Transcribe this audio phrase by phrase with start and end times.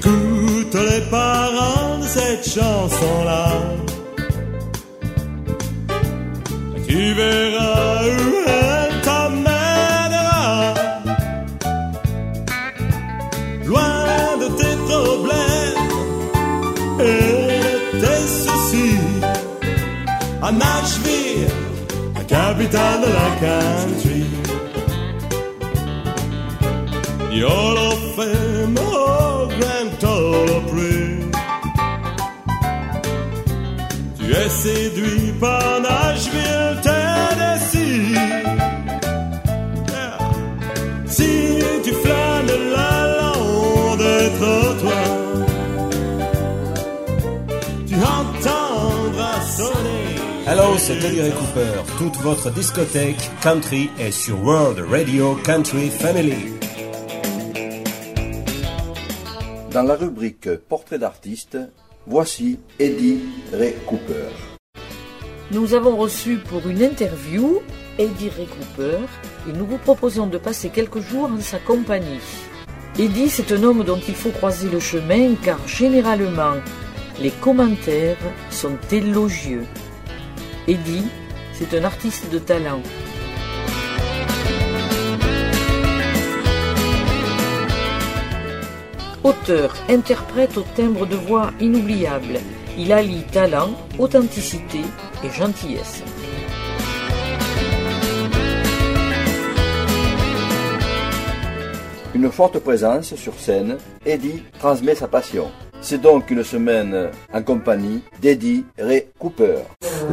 [0.00, 3.48] Écoute les paroles de cette chanson-là.
[6.86, 10.74] Tu verras où elle t'emmènera.
[13.66, 15.86] Loin de tes problèmes
[17.00, 19.00] et de tes soucis.
[20.40, 21.48] À Nashville,
[22.14, 24.08] la capitale de la country.
[28.18, 28.97] The
[34.38, 38.14] Tu es séduit par Nashville, Tennessee.
[39.88, 40.18] Yeah.
[41.06, 42.58] Si tu flânes le
[43.20, 45.46] long des trottoirs,
[47.88, 50.46] tu entendras sonner.
[50.46, 51.82] Hello, c'est Teddy Ray Cooper.
[51.98, 56.52] Toute votre discothèque country est sur World Radio Country Family.
[59.72, 61.58] Dans la rubrique Portrait d'artiste,
[62.08, 63.20] voici Eddie
[63.52, 64.28] Ray Cooper.
[65.50, 67.60] Nous avons reçu pour une interview
[67.98, 68.98] Eddie Ray Cooper
[69.48, 72.20] et nous vous proposons de passer quelques jours en sa compagnie.
[72.98, 76.54] Eddie, c'est un homme dont il faut croiser le chemin car généralement,
[77.20, 78.16] les commentaires
[78.50, 79.66] sont élogieux.
[80.66, 81.08] Eddie,
[81.52, 82.82] c'est un artiste de talent.
[89.24, 92.38] Auteur, interprète au timbre de voix inoubliable,
[92.78, 94.80] il allie talent, authenticité
[95.24, 96.04] et gentillesse.
[102.14, 105.50] Une forte présence sur scène, Eddie transmet sa passion.
[105.80, 109.58] C'est donc une semaine en compagnie d'Eddie Ray Cooper.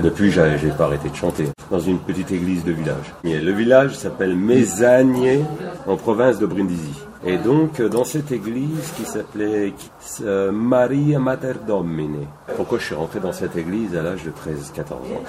[0.03, 3.13] Depuis, j'ai j'ai pas arrêté de chanter dans une petite église de village.
[3.23, 5.43] Le village s'appelle Mézagne,
[5.87, 6.93] en province de Brindisi.
[7.27, 9.73] Et donc, dans cette église qui s'appelait
[10.21, 12.27] euh, Maria Mater Domine.
[12.55, 15.23] Pourquoi je suis rentré dans cette église à l'âge de 13-14 ans?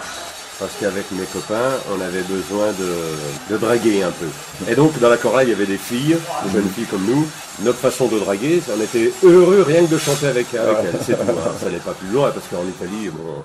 [0.59, 2.67] Parce qu'avec mes copains, on avait besoin
[3.49, 4.27] de, draguer un peu.
[4.71, 7.27] Et donc, dans la chorale, il y avait des filles, des jeunes filles comme nous.
[7.63, 11.01] Notre façon de draguer, on était heureux rien que de chanter avec, avec elles.
[11.03, 11.23] C'est tout.
[11.31, 11.53] hein.
[11.63, 13.43] Ça n'est pas plus loin, parce qu'en Italie, bon,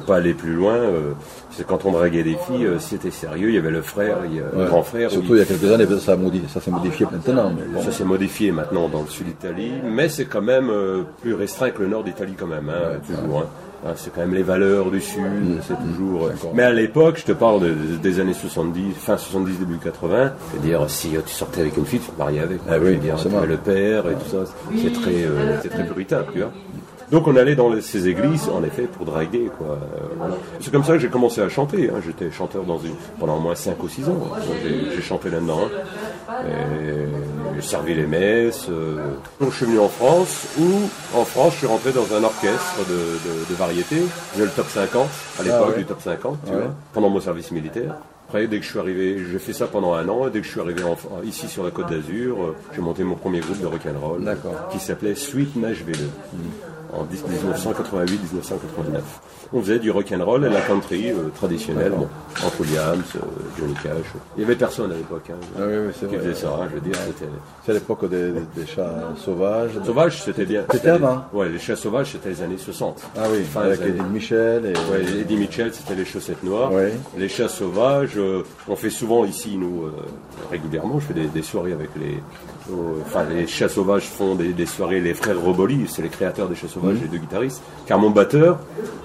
[0.00, 0.74] pas aller plus loin.
[0.74, 1.12] euh,
[1.50, 3.48] c'est quand on draguait des filles, euh, c'était sérieux.
[3.48, 5.10] Il y avait le frère, il y a le grand frère.
[5.10, 5.38] Surtout oui.
[5.38, 6.16] il y a quelques années, ça,
[6.48, 7.52] ça s'est modifié maintenant.
[7.56, 7.82] Mais bon.
[7.82, 11.70] Ça s'est modifié maintenant dans le sud d'Italie, mais c'est quand même euh, plus restreint
[11.70, 13.40] que le nord d'Italie quand même, hein, toujours.
[13.40, 13.46] hein.
[13.86, 15.22] Hein, c'est quand même les valeurs du sud,
[15.62, 16.26] c'est toujours.
[16.26, 20.32] euh, Mais à l'époque, je te parle de- des années 70, fin 70, début 80.
[20.52, 22.58] Je veux dire, si tu sortais avec une fille, tu te mariais avec.
[22.68, 24.50] Ah oui, dire, le père et tout ça.
[24.76, 26.50] C'est très, euh, c'est très puritain, tu vois.
[27.12, 29.78] Donc on allait dans les- ces églises, en effet, pour draguer, quoi.
[30.60, 31.88] C'est comme ça que j'ai commencé à chanter.
[31.90, 32.00] hein.
[32.04, 34.20] J'étais chanteur dans une, pendant au moins 5 ou 6 ans.
[34.94, 35.60] J'ai chanté là-dedans.
[36.28, 36.32] hein.
[36.44, 38.66] Et J'ai servi les messes.
[38.68, 38.96] euh.
[39.40, 42.76] Donc je suis venu en France, où en France je suis rentré dans un orchestre
[42.88, 43.96] de, de, de variété.
[44.36, 45.78] J'ai le top 50, à l'époque Ah ouais.
[45.78, 46.62] du top 50, tu Ah ouais.
[46.64, 47.94] vois, pendant mon service militaire.
[48.28, 50.46] Après, dès que je suis arrivé, j'ai fait ça pendant un an, et dès que
[50.46, 53.60] je suis arrivé en- ici sur la Côte d'Azur, euh, j'ai monté mon premier groupe
[53.60, 54.36] de rock'n'roll
[54.72, 56.08] qui s'appelait Sweet Nashville
[56.92, 59.02] en 1988-1989.
[59.52, 62.08] On faisait du rock'n'roll et la country euh, traditionnelle, bon,
[62.44, 63.20] entre Williams, euh,
[63.58, 63.92] Johnny Cash.
[64.36, 66.18] Il y avait personne à l'époque hein, Ah oui, qui vrai.
[66.18, 66.48] faisait ça.
[66.48, 67.30] hein, je veux dire, c'était
[67.64, 68.32] C'est à l'époque des,
[68.66, 69.70] chats sauvages.
[69.84, 70.64] sauvage, c'était bien.
[70.72, 73.02] C'était avant Ouais, les chats sauvages, c'était les années 60.
[73.16, 74.72] Ah oui, avec Eddie Michel et.
[74.92, 76.72] Ouais, Eddie Mitchell, c'était les chaussettes noires.
[76.72, 76.92] Ouais.
[77.16, 79.92] Les chats sauvages, euh, on fait souvent ici, nous, euh,
[80.50, 82.18] régulièrement, je fais des, des soirées avec les...
[83.06, 86.56] Enfin, les chats sauvages font des, des soirées, les frères Roboli, c'est les créateurs des
[86.56, 87.62] chats sauvages et de guitaristes.
[87.86, 88.58] Car mon batteur,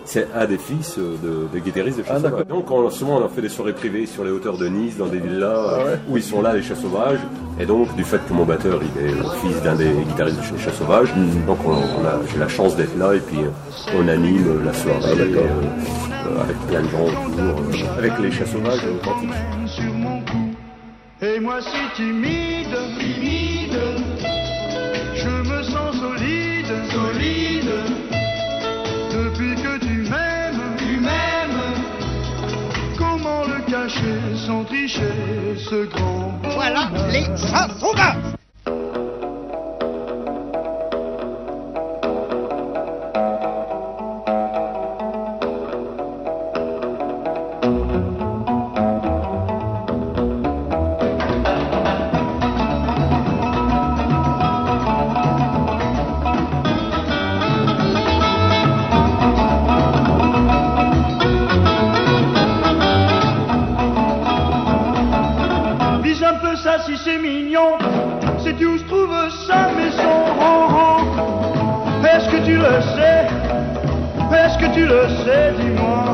[0.03, 2.45] c'est un des fils de, de guitaristes de Ah, d'accord.
[2.45, 5.07] Donc on, souvent, on en fait des soirées privées sur les hauteurs de Nice, dans
[5.07, 5.43] des villas
[5.73, 7.19] euh, où ils sont là, les chats sauvages.
[7.59, 10.43] Et donc, du fait que mon batteur, il est le fils d'un des guitaristes de
[10.43, 11.09] chez Chats Sauvages,
[11.45, 14.73] donc on, on a, j'ai la chance d'être là et puis euh, on anime la
[14.73, 19.29] soirée euh, euh, avec plein de gens autour, euh, avec les Chats Sauvages authentiques.
[21.21, 23.50] Et moi si timide, timide,
[35.69, 36.39] ce grand.
[36.55, 38.30] Voilà les chats sauvages
[74.85, 76.05] le sais, dis-moi.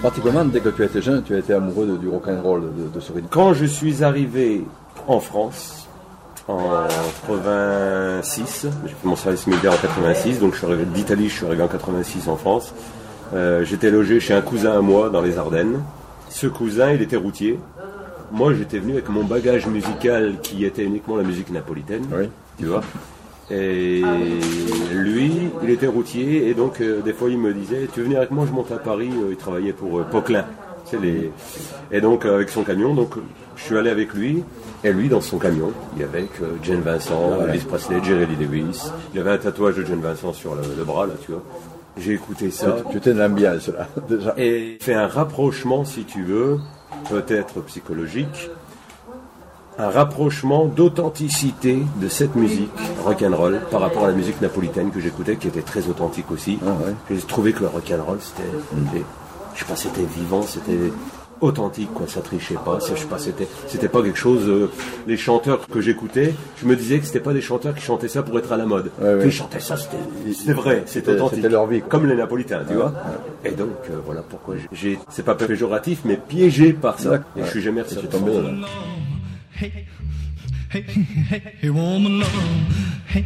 [0.00, 3.00] Pratiquement, dès que tu étais jeune, tu as été amoureux de- du rock'n'roll, de, de
[3.00, 3.28] ce rythme.
[3.30, 4.64] Quand je suis arrivé
[5.08, 5.88] en France,
[6.46, 6.58] en
[7.26, 11.46] 86, j'ai fait mon service militaire en 86, donc je suis arrivé d'Italie, je suis
[11.46, 12.74] arrivé en 86 en France.
[13.34, 15.80] Euh, j'étais logé chez un cousin à moi dans les Ardennes.
[16.34, 17.60] Ce cousin, il était routier.
[18.32, 22.28] Moi, j'étais venu avec mon bagage musical qui était uniquement la musique napolitaine, Oui.
[22.58, 22.82] tu vois.
[23.52, 24.02] Et
[24.92, 25.30] lui,
[25.62, 28.30] il était routier et donc euh, des fois il me disait Tu veux venir avec
[28.32, 29.10] moi Je monte à Paris.
[29.12, 30.44] Euh, il travaillait pour euh, Poquelin.
[31.00, 31.30] Les...
[31.92, 33.14] Et donc euh, avec son camion, donc
[33.56, 34.42] je suis allé avec lui.
[34.82, 36.26] Et lui, dans son camion, il y avait
[36.64, 38.82] Jane Vincent, Elvis Presley, Jerry Lee Lewis.
[39.12, 41.42] Il y avait un tatouage de Jane Vincent sur le, le bras là, tu vois.
[41.96, 42.76] J'ai écouté ça.
[42.90, 44.34] Tu étais de l'ambiance là, déjà.
[44.36, 46.58] Et fait un rapprochement, si tu veux,
[47.08, 48.50] peut-être psychologique,
[49.78, 52.70] un rapprochement d'authenticité de cette musique
[53.04, 56.58] rock'n'roll par rapport à la musique napolitaine que j'écoutais, qui était très authentique aussi.
[56.64, 56.94] Ah ouais.
[57.10, 58.48] J'ai trouvé que le rock'n'roll, c'était,
[58.90, 59.04] c'était-
[59.54, 60.92] je sais pas, c'était vivant, c'était
[61.40, 62.06] authentique, quoi.
[62.08, 62.80] Ça trichait pas.
[62.80, 64.48] ça, Je sais pas, c'était, c'était pas quelque chose.
[64.48, 64.70] euh,
[65.06, 68.22] les chanteurs que j'écoutais, je me disais que c'était pas des chanteurs qui chantaient ça
[68.22, 68.90] pour être à la mode.
[69.00, 69.26] Ouais, ouais.
[69.26, 69.96] Ils chantaient ça, c'était,
[70.32, 71.36] c'était vrai, c'était authentique.
[71.36, 71.88] c'était leur vie, quoi.
[71.90, 72.92] Comme les Napolitains, tu vois.
[73.44, 77.16] Et donc, euh, voilà pourquoi j'ai- c'est pas péjoratif, mais piégé par ça.
[77.36, 78.08] Et je suis jamais ressorti.
[78.08, 78.42] tombé de ça.
[78.42, 78.50] là.
[79.60, 79.72] Hey,
[80.72, 80.84] hey,
[81.30, 82.26] hey, hey, woman, love.
[83.14, 83.24] Hey,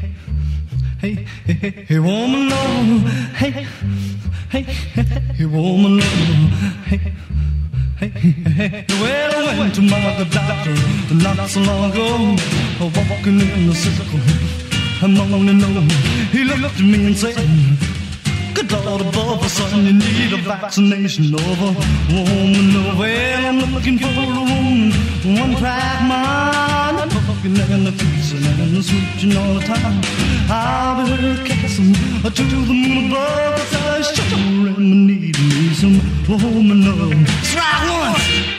[1.02, 2.80] hey, hey, hey, hey, woman, love.
[6.90, 7.00] Hey,
[8.00, 9.98] Well, I went to my
[10.30, 10.74] doctor
[11.14, 12.36] not so long ago,
[12.78, 14.20] walking in the circle.
[15.02, 15.80] I'm only know
[16.30, 17.34] he looked at me and said.
[18.54, 21.72] Good Lord above son, you need a vaccination of a
[22.14, 22.72] woman.
[22.74, 24.92] Oh, well, I'm looking for a woman,
[25.40, 26.87] one track mind,
[27.56, 30.00] and the kissing and the switching all the time.
[30.50, 36.00] I'll be her kissing to the moon above, 'cause I sure am needing me some
[36.28, 37.12] woman love.
[37.56, 38.57] Right, once.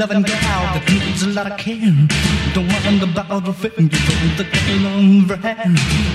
[0.00, 1.92] Loving gal that needs a lot of care.
[2.54, 4.00] Don't mind about finger,
[4.40, 5.68] the girl on her hair.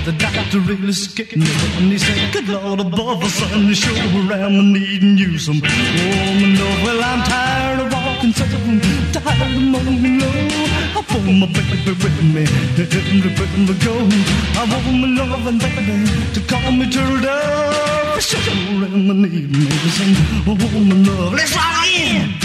[0.05, 1.45] The doctor really scared me
[1.77, 6.51] and he said, Good Lord above us, son, you sure am needing you some woman
[6.57, 6.81] love.
[6.81, 8.45] Well, I'm tired of walking so
[9.13, 10.33] tired of moaning low.
[10.97, 12.43] I want my baby with me,
[12.81, 13.93] everywhere we go.
[14.57, 18.19] I want my loving baby to call me up.
[18.19, 20.15] Sure am needing me some
[20.49, 21.33] oh, woman love.
[21.33, 22.44] Let's rock in.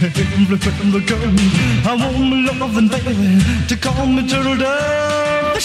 [0.00, 1.16] We go.
[1.84, 5.56] I want my loving baby to call me turtle dove.
[5.56, 5.58] I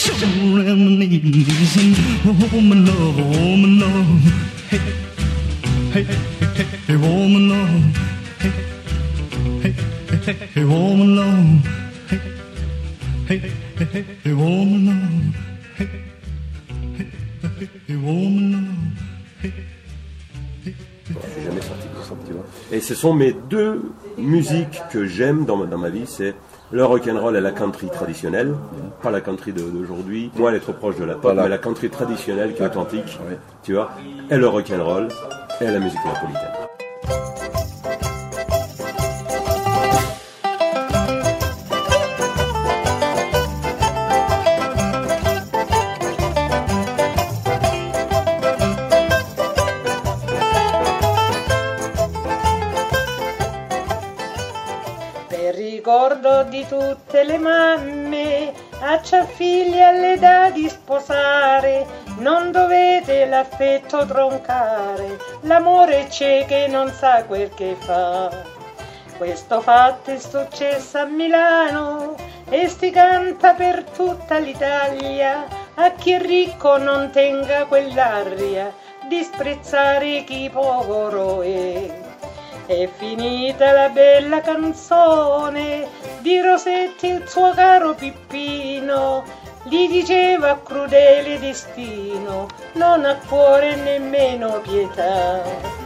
[2.76, 3.20] love,
[3.80, 4.22] love.
[4.70, 4.80] Hey,
[5.92, 7.84] hey, hey, hey, love.
[8.40, 8.52] Hey,
[13.28, 13.40] hey,
[13.78, 14.34] hey, hey,
[24.18, 26.34] musiques que j'aime dans, ma- dans ma vie, c'est
[26.72, 28.56] le rock'n'roll et la country traditionnelle,
[29.02, 30.32] pas la country d'aujourd'hui.
[30.36, 31.44] Moi, elle est trop proche de la pop, Voilà.
[31.44, 33.20] mais la country traditionnelle qui est authentique,
[33.64, 33.92] tu vois.
[34.32, 35.08] Et le rock'n'roll
[35.62, 36.63] et la musique napolitaine.
[56.74, 61.86] Tutte le mamme, accia figli all'età di sposare,
[62.18, 68.32] non dovete l'affetto troncare, l'amore c'è che non sa quel che fa.
[69.18, 72.16] Questo fatto è successo a Milano
[72.50, 78.74] e si canta per tutta l'Italia, a chi è ricco non tenga quell'aria,
[79.08, 82.03] disprezzare chi povero è.
[82.74, 85.88] È finita la bella canzone
[86.22, 89.24] di Rosetti il suo caro Pippino,
[89.62, 95.83] gli diceva crudele destino, non ha cuore nemmeno pietà.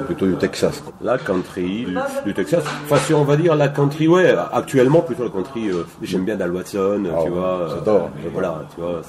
[0.00, 0.82] Plutôt du Texas.
[1.02, 1.86] La country,
[2.24, 2.64] du, Texas.
[2.84, 5.68] Enfin, si on va dire la country, ouais, actuellement plutôt la country.
[5.70, 7.68] Euh, j'aime bien Dal Watson, Ah, tu vois.
[7.74, 9.00] j'adore, euh, voilà, tu vois.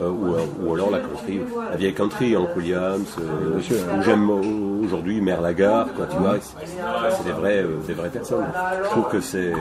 [0.00, 0.34] euh, ou,
[0.66, 3.16] ou alors la country, la vieille country, Hank Williams.
[3.20, 3.58] euh,
[3.96, 6.36] ou j'aime aujourd'hui Mère Lagarde, quoi, tu vois.
[6.40, 8.44] C'est des vrais, euh, des vraies personnes.
[8.84, 9.52] Je trouve que c'est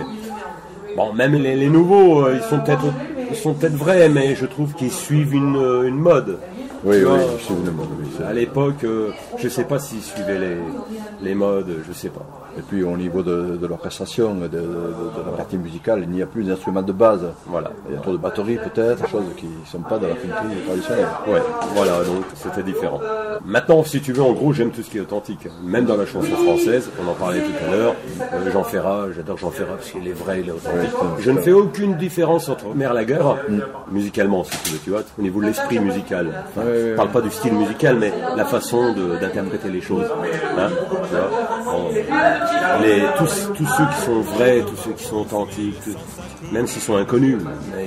[0.96, 2.84] Bon, même les, les nouveaux, euh, ils sont peut-être,
[3.30, 6.38] ils sont peut-être vrais, mais je trouve qu'ils suivent une, une mode.
[6.84, 10.58] Oui, oui, je suis À l'époque, euh, je sais pas s'ils suivaient les,
[11.22, 12.26] les modes, je sais pas.
[12.58, 16.22] Et puis au niveau de, de l'orchestration, de, de- de la partie musicale, il n'y
[16.22, 17.26] a plus d'instruments de base.
[17.48, 17.72] Voilà.
[17.90, 20.58] Il y a trop de batteries peut-être, choses qui ne sont pas dans la country
[20.66, 21.08] traditionnelle.
[21.28, 21.42] Ouais,
[21.76, 23.00] voilà, donc c'était différent.
[23.46, 25.48] Maintenant, si tu veux, en gros, j'aime tout ce qui est authentique.
[25.64, 27.96] Même dans la chanson française, on en parlait tout à l'heure,
[28.34, 30.92] euh, Jean Ferrat, j'adore Jean Ferrat parce qu'il est vrai, il est authentique.
[31.20, 33.38] Je ne fais aucune différence entre Mère Laguerre,
[33.92, 36.28] musicalement, si tu veux, tu vois, au niveau de l'esprit musical.
[36.50, 40.06] Enfin, je parle pas du style musical, mais la façon d'interpréter les choses.
[40.58, 40.70] Hein,
[41.10, 42.41] tu vois.
[43.18, 45.76] Tous, ceux qui sont vrais, tous ceux qui sont authentiques,
[46.52, 47.38] même s'ils sont inconnus,
[47.76, 47.86] mais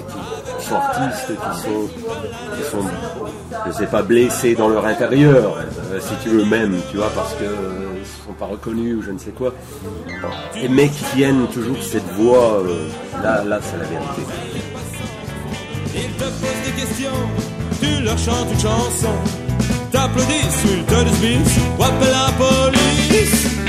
[0.59, 1.89] qui, sont artistes, qui sont,
[2.57, 5.57] qui sont, sais pas, blessés dans leur intérieur,
[5.91, 9.03] euh, si tu veux même, tu vois, parce que euh, ils sont pas reconnus ou
[9.03, 9.53] je ne sais quoi,
[10.71, 12.89] mais qui tiennent toujours cette voix, euh,
[13.23, 14.23] là, là, c'est la vérité.
[15.95, 17.11] Ils te posent des questions,
[17.81, 19.15] tu leur chantes une chanson.
[19.91, 20.35] T'applaudis,
[20.65, 23.64] ils te disent ou la police.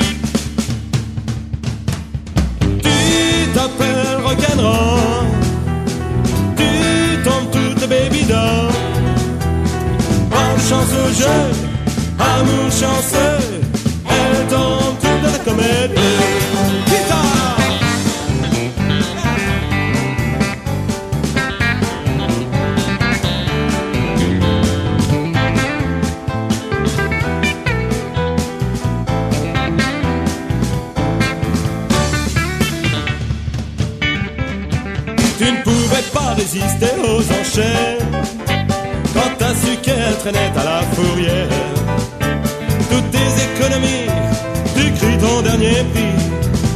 [3.56, 5.28] Tu t'appelles rock'n'roll,
[6.58, 8.74] tu tombes toutes baby doll.
[10.30, 11.40] Bonne chance au jeu,
[12.20, 13.62] amour chanceux,
[14.10, 16.15] elles tombent toutes dans la comédie.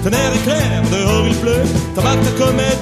[0.09, 1.61] Ton air est clair, dehors il pleut,
[1.93, 2.78] t'embarques ta comète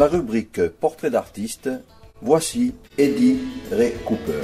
[0.00, 1.68] la rubrique Portrait d'artiste,
[2.22, 3.38] voici Eddie
[3.70, 4.40] Ray Cooper.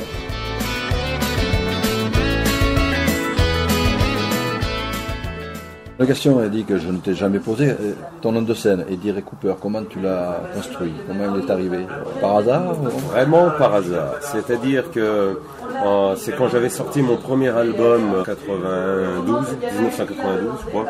[5.99, 9.13] La question, Eddie, que je ne t'ai jamais posée, euh, ton nom de scène, Eddie
[9.13, 10.93] Ray Cooper, comment tu l'as construit?
[11.09, 11.87] Comment il est arrivé?
[12.21, 12.75] Par hasard?
[12.75, 14.17] Vraiment par hasard.
[14.21, 15.41] C'est-à-dire que
[16.17, 20.87] c'est quand j'avais sorti mon premier album euh, 92, 1992 je crois,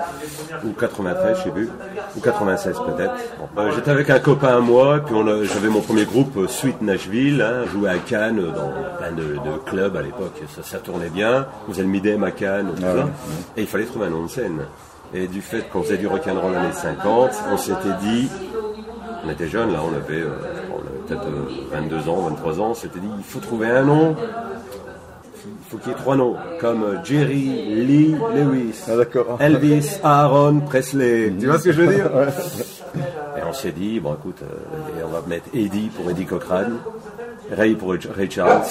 [0.64, 1.68] ou 93 je sais plus,
[2.16, 3.14] ou 96 peut-être.
[3.54, 5.14] Bon, euh, J'étais avec un copain à moi, puis
[5.52, 9.23] j'avais mon premier groupe euh, Suite Nashville, hein, jouait à Cannes euh, dans plein de,
[9.35, 12.83] de clubs à l'époque, ça, ça tournait bien, on faisait le Midem à Cannes, tout
[12.87, 13.09] Ah ça,
[13.56, 14.61] et il fallait trouver un nom de scène.
[15.14, 18.28] Et du fait qu'on faisait du rock'n'roll années 50, on s'était dit,
[19.25, 20.30] on était jeunes là, on avait, euh,
[21.06, 24.16] peut-être euh, 22 ans, 23 ans, on s'était dit il faut trouver un nom.
[25.66, 27.44] Il faut qu'il y ait trois noms, comme euh, Jerry
[27.85, 31.32] Lee Lewis, Ah, Elvis Aaron Presley.
[31.40, 32.06] Tu vois ce que je veux dire?
[33.37, 36.76] Et on s'est dit, bon écoute, euh, et on va mettre Eddie pour Eddie Cochrane,
[37.50, 38.62] Ray pour Ray Charles,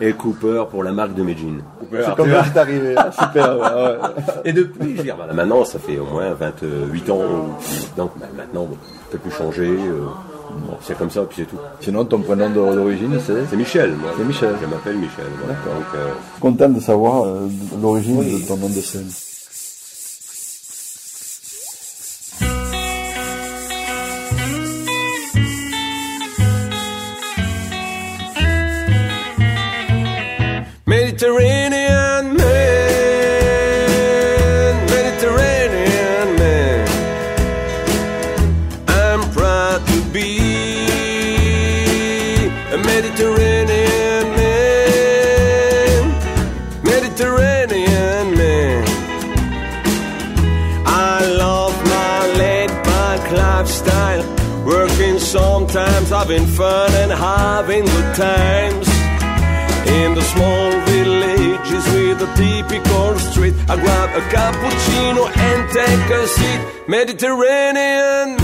[0.00, 1.62] et Cooper pour la marque de mes jeans.
[1.80, 3.58] Cooper, C'est tu comme c'est arrivé, ah, super.
[3.58, 3.98] ouais.
[4.44, 7.58] Et depuis, je veux dire, voilà, maintenant, ça fait au moins 28 ans.
[7.96, 9.66] Donc bah, maintenant, on peut plus changer.
[9.68, 10.06] euh,
[10.56, 11.56] bon, c'est comme ça, puis c'est tout.
[11.80, 14.10] Sinon, ton prénom de- d'origine, c'est C'est Michel, moi.
[14.16, 14.54] C'est Michel.
[14.60, 15.26] Je m'appelle Michel.
[15.38, 15.54] voilà.
[15.54, 17.48] Donc, euh, Content de savoir euh,
[17.80, 19.10] l'origine de ton nom de scène.
[30.86, 31.72] Mediterranean
[56.26, 58.88] having fun and having good times.
[59.98, 66.26] In the small villages with a typical street, I grab a cappuccino and take a
[66.26, 66.88] seat.
[66.88, 68.38] Mediterranean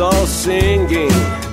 [0.00, 1.10] or singing.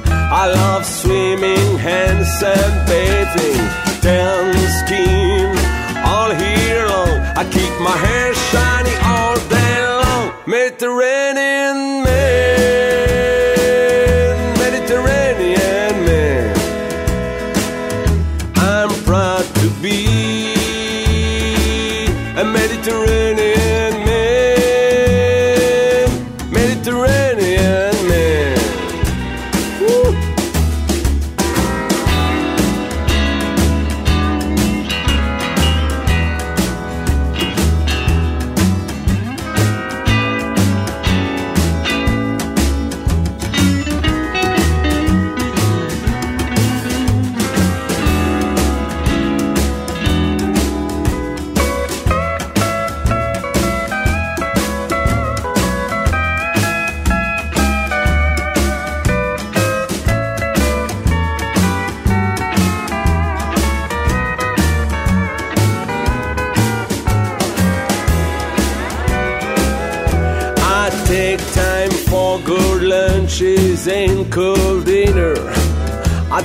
[0.08, 5.58] I love swimming hands and sunbathing, tan skin
[6.06, 6.30] all
[6.88, 7.14] long.
[7.36, 8.34] I keep my hair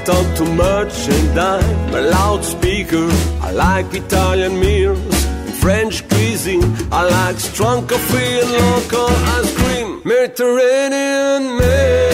[0.05, 3.09] talk too much and I'm a loudspeaker.
[3.41, 6.65] I like Italian meals and French cuisine.
[6.91, 10.01] I like strong coffee and local ice cream.
[10.05, 12.10] Mediterranean man,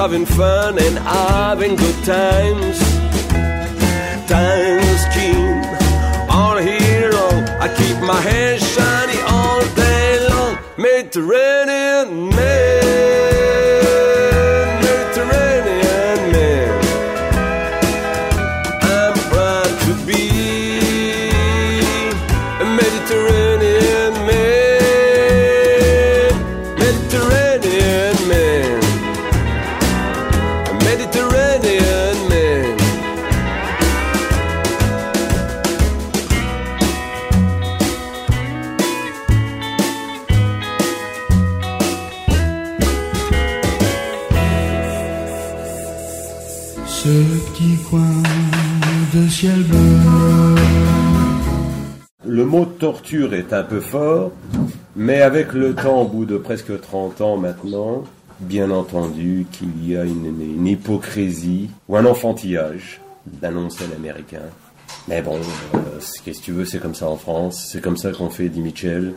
[0.00, 2.78] having fun and having good times.
[4.26, 5.60] Time's keen
[6.30, 7.42] all year long.
[7.64, 10.58] I keep my hair shiny all day long.
[10.78, 11.59] Mediterranean man,
[52.90, 54.32] torture est un peu fort,
[54.96, 58.02] mais avec le temps, au bout de presque 30 ans maintenant,
[58.40, 64.42] bien entendu qu'il y a une, hypocrisie ou un enfantillage d'annoncer l'américain.
[65.06, 65.78] Mais bon, euh,
[66.24, 68.60] qu'est-ce que tu veux, c'est comme ça en France, c'est comme ça qu'on fait Eddie
[68.60, 69.12] Mitchell,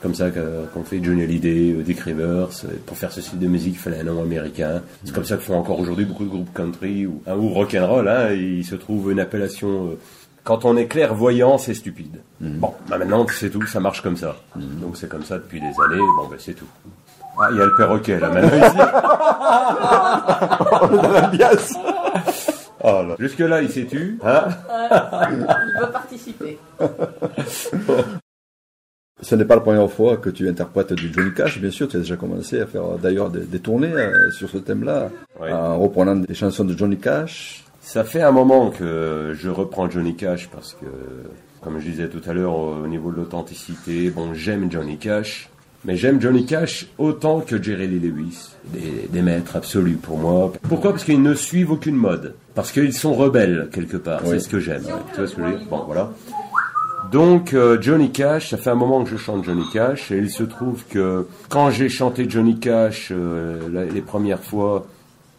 [0.00, 2.50] comme ça qu'on fait Johnny Hallyday, euh, Dick Rivers.
[2.64, 4.82] Euh, Pour faire ce style de musique, il fallait un nom américain.
[5.04, 8.06] C'est comme ça que font encore aujourd'hui beaucoup de groupes country ou, hein, rock'n'roll.
[8.06, 9.96] Hein, il se trouve une appellation.
[10.46, 12.20] Euh, quand on est clairvoyant, c'est stupide.
[12.40, 14.36] Bon, bah maintenant c'est tout, ça marche comme ça.
[14.56, 16.00] Donc c'est comme ça depuis des années.
[16.18, 16.66] Bon, ben c'est tout.
[17.38, 18.76] Ah, il y a le perroquet là maintenant ici.
[21.02, 21.74] Dans l'ambiance.
[22.82, 23.16] Oh là.
[23.18, 24.18] Jusque-là, il s'est tu.
[24.24, 24.44] Hein?
[25.30, 25.36] Il
[25.80, 26.58] veut participer.
[29.22, 31.96] Ce n'est pas la première fois que tu interprètes du Johnny Cash, bien sûr, tu
[31.96, 35.08] as déjà commencé à faire d'ailleurs des, des tournées euh, sur ce thème-là,
[35.40, 35.50] Ouais.
[35.52, 37.64] en reprenant des chansons de Johnny Cash.
[37.88, 40.86] Ça fait un moment que je reprends Johnny Cash parce que,
[41.62, 45.48] comme je disais tout à l'heure, au niveau de l'authenticité, bon, j'aime Johnny Cash,
[45.84, 50.52] mais j'aime Johnny Cash autant que Jerry Lee Lewis, des, des maîtres absolus pour moi.
[50.68, 50.90] Pourquoi?
[50.90, 54.20] Parce qu'ils ne suivent aucune mode, parce qu'ils sont rebelles quelque part.
[54.24, 54.30] Oui.
[54.32, 54.82] C'est ce que j'aime.
[55.12, 55.66] Tu vois ce que je veux dire?
[55.70, 56.10] Bon, voilà.
[57.12, 60.28] Donc euh, Johnny Cash, ça fait un moment que je chante Johnny Cash et il
[60.28, 64.88] se trouve que quand j'ai chanté Johnny Cash euh, la- les premières fois,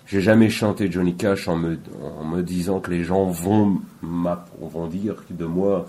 [0.08, 4.88] j'ai jamais chanté Johnny Cash en me, en me disant que les gens vont, vont
[4.88, 5.86] dire de moi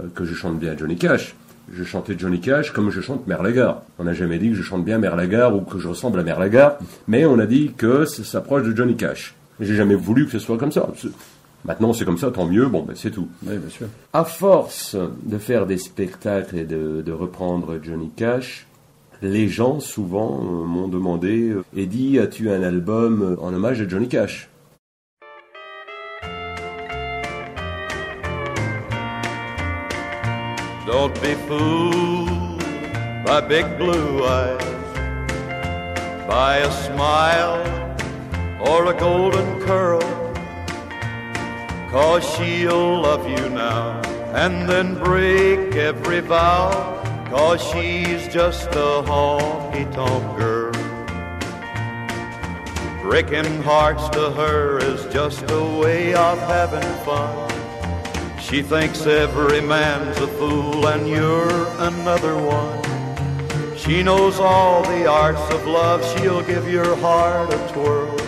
[0.00, 1.36] euh, que je chante bien Johnny Cash.
[1.72, 3.78] Je chantais Johnny Cash comme je chante Mère Lagarde.
[4.00, 6.24] On n'a jamais dit que je chante bien Mère Lagarde ou que je ressemble à
[6.24, 9.36] Mère Lagarde, mais on a dit que ça s'approche de Johnny Cash.
[9.60, 10.88] J'ai jamais voulu que ce soit comme ça.
[11.64, 13.28] Maintenant c'est comme ça, tant mieux, bon ben c'est tout.
[13.46, 13.86] Oui, bien sûr.
[14.12, 18.66] À force de faire des spectacles et de, de reprendre Johnny Cash,
[19.22, 23.88] les gens souvent euh, m'ont demandé euh, Eddie, as-tu un album euh, en hommage à
[23.88, 24.48] Johnny Cash?
[30.86, 32.58] Don't be fooled
[33.24, 34.58] by big blue eyes,
[36.26, 37.62] by a smile
[38.60, 40.00] or a golden curl.
[41.92, 44.00] Cause she'll love you now
[44.34, 46.99] and then break every vow.
[47.30, 50.72] Cause she's just a honky tonk girl.
[53.02, 57.48] Breaking hearts to her is just a way of having fun.
[58.40, 63.76] She thinks every man's a fool and you're another one.
[63.76, 68.18] She knows all the arts of love, she'll give your heart a twirl.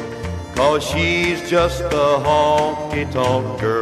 [0.55, 3.82] Cause she's just a honky tonk girl.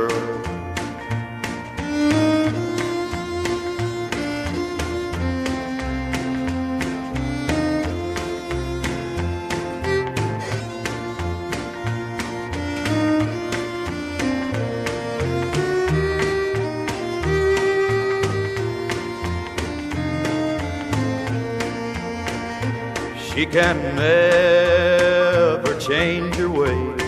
[23.51, 27.01] Can never change her ways,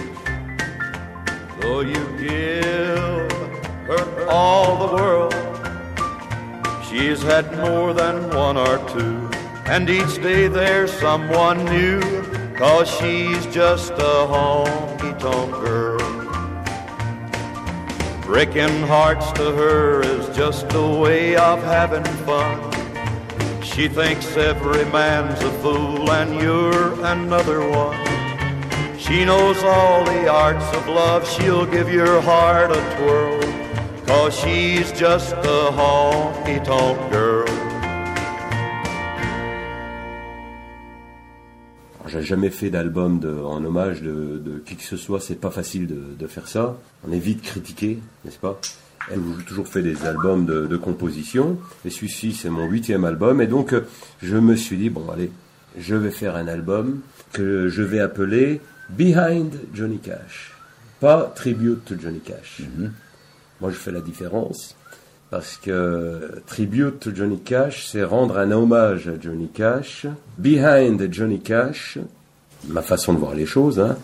[1.60, 3.30] though you give
[3.86, 5.34] her all the world.
[6.88, 9.30] She's had more than one or two,
[9.66, 12.00] and each day there's someone new,
[12.56, 16.00] cause she's just a honky tonk girl.
[18.22, 22.71] Breaking hearts to her is just a way of having fun.
[23.74, 27.96] She thinks every man's a fool and you're another one.
[28.98, 33.40] She knows all the arts of love, she'll give your heart a twirl.
[34.06, 37.48] Cause she's just a honky tonk girl.
[42.08, 45.86] J'ai jamais fait d'album en hommage de, de qui que ce soit, c'est pas facile
[45.86, 46.76] de, de faire ça.
[47.08, 48.60] On est vite critiqué, n'est-ce pas?
[49.10, 53.40] Elle j'ai toujours fait des albums de, de composition, et celui-ci c'est mon huitième album,
[53.40, 53.74] et donc
[54.22, 55.30] je me suis dit, bon allez,
[55.78, 57.00] je vais faire un album
[57.32, 58.60] que je vais appeler
[58.90, 60.54] Behind Johnny Cash,
[61.00, 62.62] pas Tribute to Johnny Cash.
[63.60, 64.76] Moi je fais la différence,
[65.30, 70.06] parce que Tribute to Johnny Cash, c'est rendre un hommage à Johnny Cash.
[70.36, 71.98] Behind Johnny Cash,
[72.68, 73.96] ma façon de voir les choses, hein,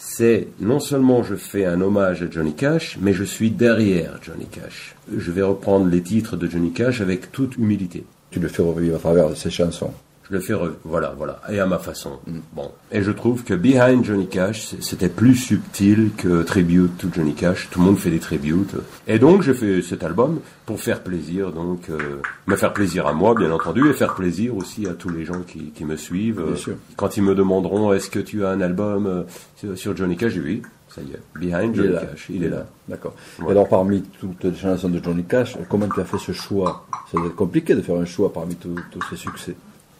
[0.00, 4.46] c'est non seulement je fais un hommage à Johnny Cash, mais je suis derrière Johnny
[4.46, 4.94] Cash.
[5.14, 8.04] Je vais reprendre les titres de Johnny Cash avec toute humilité.
[8.30, 9.92] Tu le fais revivre à travers ses chansons.
[10.30, 10.52] Je le fais,
[10.84, 12.18] voilà, voilà, et à ma façon.
[12.52, 17.32] Bon, et je trouve que Behind Johnny Cash, c'était plus subtil que Tribute to Johnny
[17.34, 17.68] Cash.
[17.70, 18.74] Tout le monde fait des tributes.
[19.06, 23.14] Et donc, j'ai fait cet album pour faire plaisir, donc, euh, me faire plaisir à
[23.14, 26.42] moi, bien entendu, et faire plaisir aussi à tous les gens qui, qui me suivent.
[26.46, 26.74] Bien sûr.
[26.96, 30.60] Quand ils me demanderont, est-ce que tu as un album euh, sur- Johnny Cash, oui.
[30.94, 31.92] Ça y est, Behind Johnny.
[31.94, 32.66] Cash, il est là.
[32.88, 33.14] D'accord.
[33.40, 33.50] Ouais.
[33.52, 36.86] Alors, parmi toutes les chansons de Johnny Cash, comment tu as fait ce choix?
[37.10, 39.54] Ça doit être compliqué de faire un choix parmi tous tous ces succès.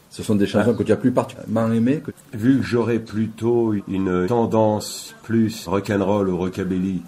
[0.09, 2.11] Ce sont des chansons que tu as plus particulièrement aimées que...
[2.33, 7.01] Vu que j'aurais plutôt une tendance plus rock'n'roll ou rockabilly,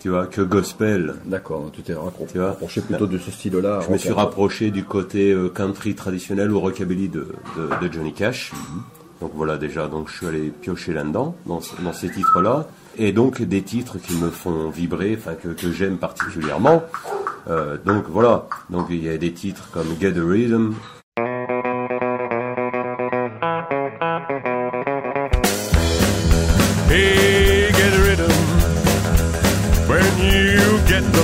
[0.00, 1.94] tu vois, que gospel, D'accord, tu t'es
[2.30, 3.80] Tu vois rapproché plutôt de ce style-là.
[3.86, 8.12] je me suis rapproché du côté euh, country traditionnel ou rockabilly de, de, de Johnny
[8.12, 8.52] Cash.
[9.20, 12.66] Donc voilà déjà, donc je suis allé piocher là-dedans, dans, dans ces titres-là.
[12.98, 16.82] Et donc des titres qui me font vibrer, enfin que, que j'aime particulièrement.
[17.48, 20.74] Euh, donc voilà, donc il y a des titres comme Get a Rhythm,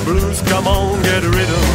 [0.05, 1.67] blues, come on, get a rhythm.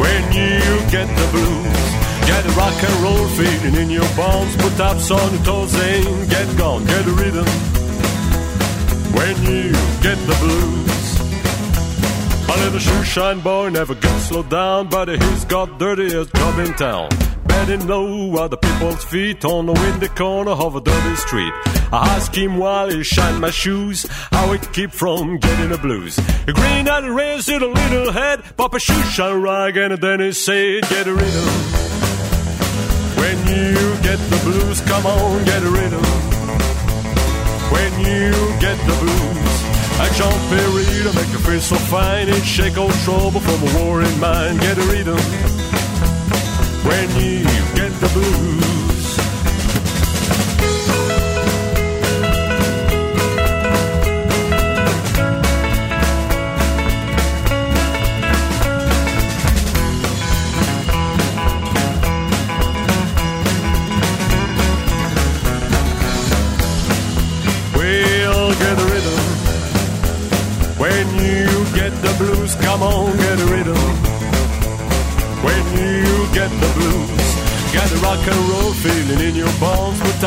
[0.00, 0.58] When you
[0.90, 1.82] get the blues,
[2.26, 4.56] get a rock and roll feeling in your bones.
[4.56, 7.46] Put taps on your toes and get gone, get a rhythm.
[9.18, 10.90] When you get the blues.
[12.48, 16.74] A little shoe shine boy never gets slowed down, but he's got dirtiest job in
[16.74, 17.29] town.
[17.50, 21.52] Better know other people's feet on the windy corner of a dirty street.
[21.92, 26.14] I ask him while he shine my shoes, how he keep from getting the blues.
[26.46, 30.32] He grinned and raised a little head, pop a shoe shine rag, and then he
[30.32, 31.48] said, get a rhythm.
[33.20, 33.74] When you
[34.06, 36.04] get the blues, come on, get a rhythm.
[37.74, 39.50] When you get the blues,
[40.16, 44.20] Jean Perry to make you feel so fine and shake all trouble from a warring
[44.20, 44.60] mind.
[44.60, 45.18] Get a rhythm
[46.84, 48.69] when you get the blues.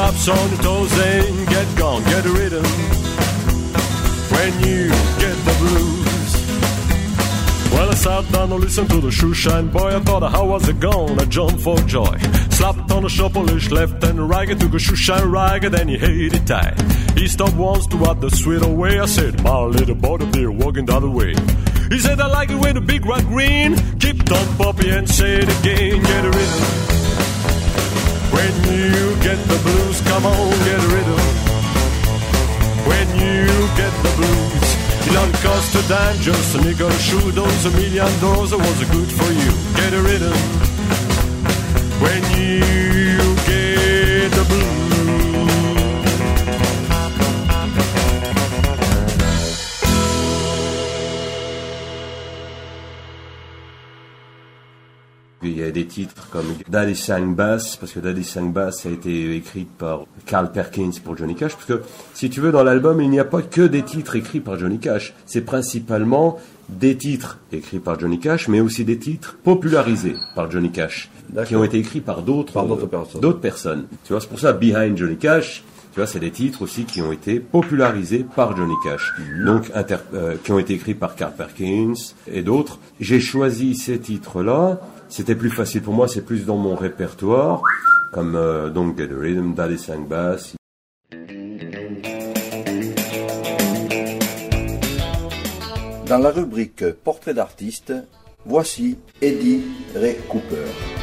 [0.03, 2.03] Taps on your toes and get gone.
[2.03, 2.65] Get a rhythm
[4.33, 4.89] when you
[5.23, 6.31] get the blues.
[7.71, 9.95] Well, I sat down and listened to the shoe shine boy.
[9.95, 11.19] I thought, how was it going?
[11.19, 12.17] I jumped for joy.
[12.57, 14.49] Slapped on the shoppelish left and right.
[14.49, 16.79] I took a shoe shine rag and then he hate it tight.
[17.17, 18.99] He stopped once to have the sweet away.
[18.99, 21.33] I said, my little up there walking the other way.
[21.89, 23.69] He said, I like it when the big red green.
[23.99, 26.03] Keep on poppy and say it again.
[26.03, 26.92] Get a rhythm.
[28.43, 31.19] When you get the blues, come on, get a rhythm.
[32.89, 33.47] When you
[33.79, 34.69] get the blues,
[35.07, 37.31] it cost a dime just a nickel shoe.
[37.31, 39.51] Those a million dollars was good for you.
[39.79, 40.37] Get a rhythm.
[42.03, 44.92] When you get the blues.
[55.73, 60.05] Des titres comme Daddy Sang Bass, parce que Daddy Sang Bass a été écrit par
[60.25, 61.81] Carl Perkins pour Johnny Cash, parce que
[62.13, 64.79] si tu veux, dans l'album, il n'y a pas que des titres écrits par Johnny
[64.79, 65.13] Cash.
[65.25, 70.71] C'est principalement des titres écrits par Johnny Cash, mais aussi des titres popularisés par Johnny
[70.71, 71.09] Cash,
[71.45, 73.39] qui ont été écrits par d'autres euh, personnes.
[73.41, 73.85] personnes.
[74.05, 75.63] Tu vois, c'est pour ça Behind Johnny Cash.
[75.93, 79.45] Tu vois, c'est des titres aussi qui ont été popularisés par Johnny Cash, Mhm.
[79.45, 79.71] donc
[80.15, 81.93] euh, qui ont été écrits par Carl Perkins
[82.31, 82.79] et d'autres.
[82.99, 84.79] J'ai choisi ces titres-là.
[85.15, 87.61] C'était plus facile pour moi, c'est plus dans mon répertoire,
[88.13, 90.55] comme euh, donc Get a Rhythm, Daddy Sang Bass.
[96.07, 97.93] Dans la rubrique Portrait d'artiste,
[98.43, 99.61] voici Eddie
[99.93, 101.02] Ray Cooper.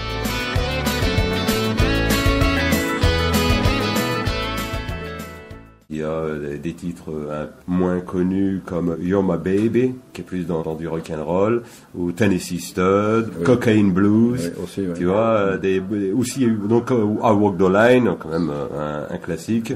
[5.92, 10.24] Il y a euh, des titres euh, moins connus comme You're My Baby, qui est
[10.24, 11.62] plus dans, dans du rock and roll,
[11.96, 13.44] ou Tennessee Stud, Oui.
[13.44, 14.53] Cocaine Blues.
[14.57, 14.94] Oui, aussi, oui.
[14.96, 15.83] Tu vois, euh, des,
[16.16, 19.72] aussi donc I Walk the Line, quand même un, un classique.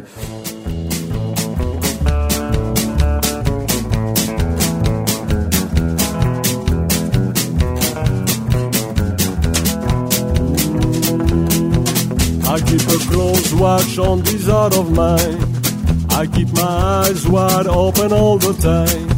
[12.47, 15.54] I keep a close watch on this heart of mine.
[16.25, 19.09] I keep my eyes wide open all the time.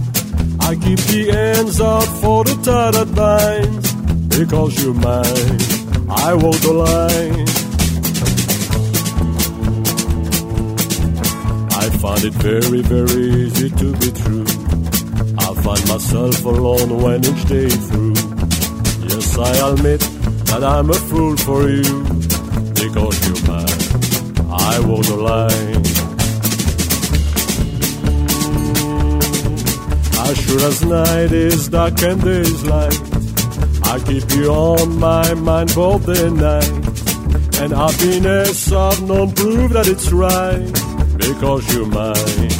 [0.58, 3.92] I keep the ends out for the that binds.
[4.36, 5.60] Because you're mine,
[6.10, 7.46] I walk the line.
[11.80, 14.48] I find it very, very easy to be true.
[15.38, 18.18] I find myself alone when each day through.
[19.06, 20.00] Yes, I admit
[20.50, 22.02] that I'm a fool for you
[22.74, 24.50] because you're mine.
[24.50, 25.95] I walk the line.
[30.28, 33.00] As sure as night is dark and day is light,
[33.84, 36.86] I keep you on my mind both and night.
[37.60, 40.72] And happiness I've known prove that it's right,
[41.16, 42.50] because you're mine.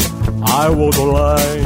[0.45, 1.57] I won't lie.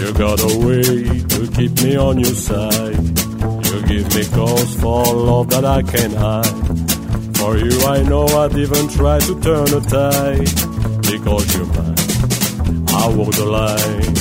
[0.00, 2.96] You got a way to keep me on your side.
[3.66, 7.36] You give me cause for love that I can't hide.
[7.36, 10.69] For you, I know I'd even try to turn a tide.
[11.10, 11.96] Because you're mine,
[12.86, 14.14] I the line.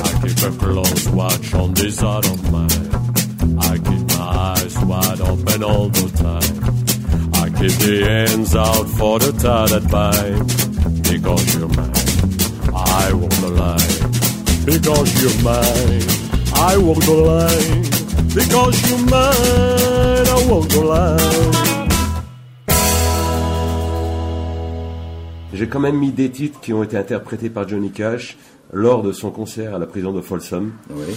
[0.00, 2.88] I keep a close watch on this heart of mine.
[3.60, 6.54] I keep my eyes wide open all the time.
[7.34, 10.46] I keep the ends out for the tie that.
[11.02, 11.92] Because you're mine,
[12.74, 14.64] I the line.
[14.64, 16.08] Because you're mine,
[16.54, 17.82] I the line.
[18.34, 21.73] Because you're mine, I the line.
[25.54, 28.36] J'ai quand même mis des titres qui ont été interprétés par Johnny Cash
[28.72, 30.72] lors de son concert à la prison de Folsom.
[30.90, 31.14] Oui.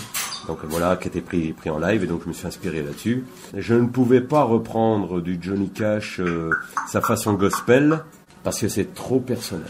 [0.47, 3.26] Donc voilà, qui était pris, pris en live et donc je me suis inspiré là-dessus.
[3.56, 6.52] Je ne pouvais pas reprendre du Johnny Cash euh,
[6.88, 8.04] sa façon gospel
[8.43, 9.65] parce que c'est trop personnel.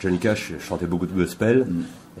[0.00, 1.66] Johnny Cash chantait beaucoup de gospel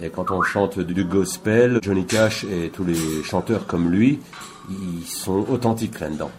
[0.02, 4.20] et quand on chante du gospel, Johnny Cash et tous les chanteurs comme lui,
[4.68, 6.30] ils sont authentiques là-dedans.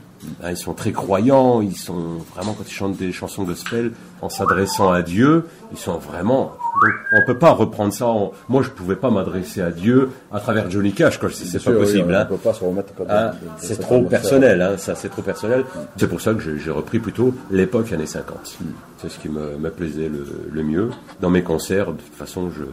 [0.43, 4.29] Hein, Ils sont très croyants, ils sont vraiment quand ils chantent des chansons gospel en
[4.29, 6.53] s'adressant à Dieu, ils sont vraiment.
[6.83, 8.07] Donc on peut pas reprendre ça.
[8.07, 11.29] en- Moi je pouvais pas m'adresser à Dieu à travers Johnny Cash, quoi.
[11.31, 12.13] C'est c'est pas sûr, oui, possible.
[12.13, 12.25] on hein.
[12.25, 15.21] peut pas se remettre comme Ah, de- de c'est trop personnel, hein, ça c'est trop
[15.21, 15.65] personnel.
[15.97, 18.57] C'est pour ça que j'ai j'ai repris plutôt l'époque années 50.
[19.01, 20.89] C'est ce qui me, me plaisait le, le mieux.
[21.19, 22.63] Dans mes concerts, de toute façon, je,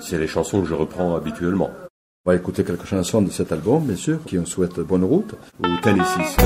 [0.00, 1.70] c'est les chansons que je reprends habituellement.
[2.28, 5.34] Va écouter quelques chansons de cet album, bien sûr, qui on souhaite bonne route.
[5.60, 6.36] Ou Tennessee.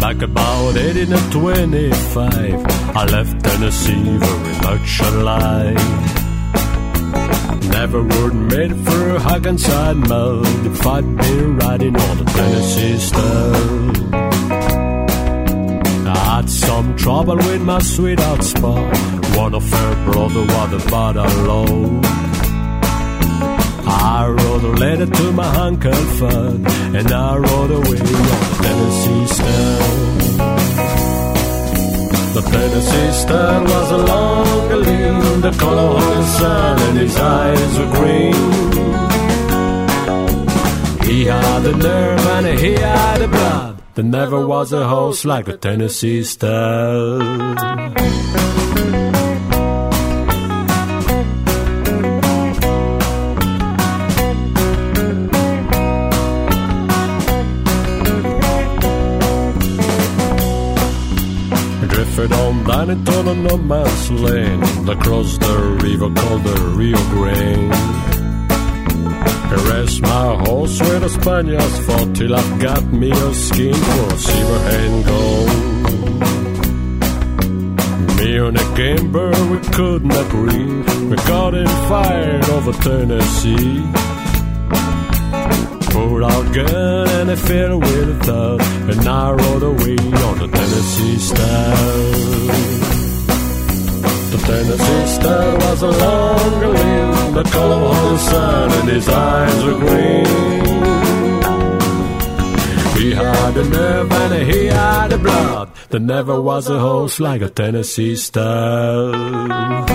[0.00, 2.66] Back about 18 and 25,
[2.96, 6.21] I left Tennessee very much alive.
[7.70, 12.98] Never would made for a hug inside mud if I'd been riding on the Tennessee
[12.98, 13.92] style.
[16.08, 18.96] I had some trouble with my sweetheart spot.
[19.36, 22.00] One of her brother was about alone.
[23.84, 26.66] I wrote a letter to my uncle Fudd,
[26.98, 30.31] and I wrote away on the Tennessee Star.
[32.32, 37.78] The Tennessee Star was a long lean, the color of the sun, and his eyes
[37.78, 38.34] were green.
[41.06, 43.82] He had the nerve and he had the blood.
[43.94, 46.24] There never was a horse like the Tennessee
[62.82, 62.94] Star.
[62.94, 67.72] Drifted on no man's lane Across the river called the Rio Grande.
[69.52, 74.16] I rest my horse with a Spaniard's foot Till I've got me a skin for
[74.18, 75.48] silver and gold.
[78.16, 83.82] Me and a gamber, we couldn't agree We got in fight over Tennessee
[85.92, 89.96] Pulled our gun and I fell with a thud And I rode away
[90.28, 91.76] on the Tennessee Star
[94.32, 99.64] The Tennessee Star was a long limb The color of the sun and his eyes
[99.64, 100.62] were green.
[102.96, 107.42] He had the nerve and he had the blood There never was a horse like
[107.42, 109.91] a Tennessee Star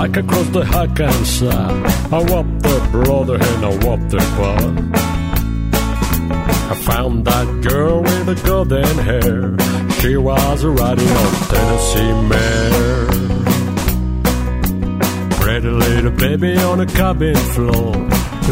[0.00, 2.12] back across the Hackensack.
[2.12, 4.74] I whopped the brother and I whopped the quad.
[6.72, 9.56] I found that girl with the golden hair.
[10.00, 13.08] She was a riding on Tennessee mare.
[15.42, 17.92] Pretty little baby on the cabin floor.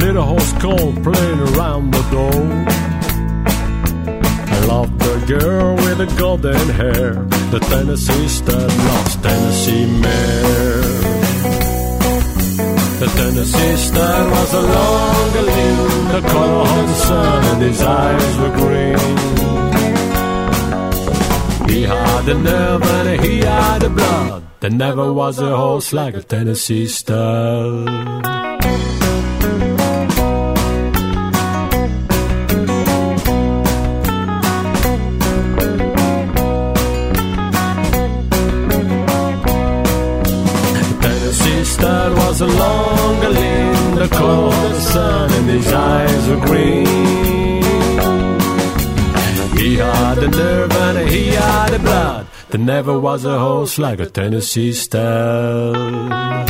[0.05, 2.45] Little horse cold playing around the door.
[4.55, 7.15] I love the girl with the golden hair.
[7.55, 10.68] The Tennessee stud lost Tennessee mare.
[12.99, 18.39] The Tennessee stud was a long limb, the color of the sun, and his eyes
[18.39, 18.99] were green.
[21.71, 24.43] He had the nerve and he had the blood.
[24.59, 28.38] There never was a horse like a Tennessee stud.
[44.75, 46.87] The sun, and his eyes were green.
[49.59, 52.27] He had the nerve and he had the blood.
[52.51, 56.48] There never was a horse like a Tennessee stud.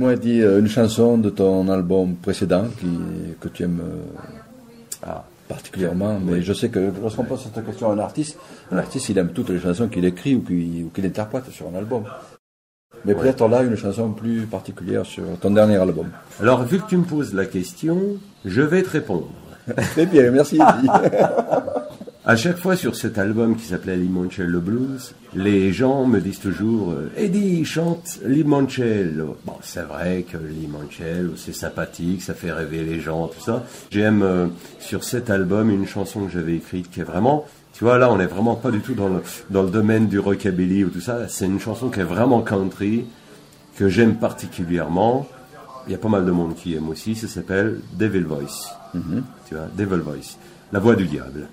[0.00, 2.88] Dis-moi, dis euh, une chanson de ton album précédent qui,
[3.38, 6.18] que tu aimes euh, ah, particulièrement.
[6.18, 8.38] Mais je sais que lorsqu'on pose cette question à un artiste,
[8.72, 12.04] un artiste il aime toutes les chansons qu'il écrit ou qu'il interprète sur un album.
[13.04, 16.08] Mais peut-être là une chanson plus particulière sur ton dernier album.
[16.40, 18.00] Alors, vu que tu me poses la question,
[18.46, 19.28] je vais te répondre.
[19.92, 20.58] Très bien, merci.
[22.26, 26.90] À chaque fois sur cet album qui s'appelait Limoncello Blues, les gens me disent toujours
[26.90, 29.38] euh, Eddie chante Limoncello.
[29.46, 33.64] Bon, c'est vrai que Limoncello c'est sympathique, ça fait rêver les gens, tout ça.
[33.90, 34.48] J'aime euh,
[34.80, 38.20] sur cet album une chanson que j'avais écrite qui est vraiment, tu vois là on
[38.20, 41.26] est vraiment pas du tout dans le dans le domaine du rockabilly ou tout ça.
[41.26, 43.06] C'est une chanson qui est vraiment country
[43.78, 45.26] que j'aime particulièrement.
[45.86, 47.14] Il y a pas mal de monde qui aime aussi.
[47.14, 48.76] Ça s'appelle Devil Voice.
[49.48, 50.36] Tu vois, Devil Voice,
[50.70, 51.48] la voix du diable.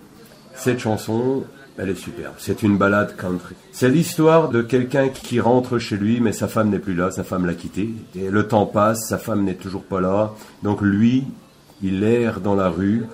[0.57, 1.43] Cette chanson,
[1.77, 2.33] elle est superbe.
[2.39, 3.55] C'est une balade country.
[3.71, 7.23] C'est l'histoire de quelqu'un qui rentre chez lui, mais sa femme n'est plus là, sa
[7.23, 7.89] femme l'a quitté.
[8.15, 10.33] Et le temps passe, sa femme n'est toujours pas là.
[10.63, 11.25] Donc lui,
[11.83, 13.05] il erre dans la rue,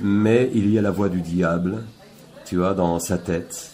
[0.00, 1.78] mais il y a la voix du diable,
[2.50, 3.70] tu vois, dans sa tête,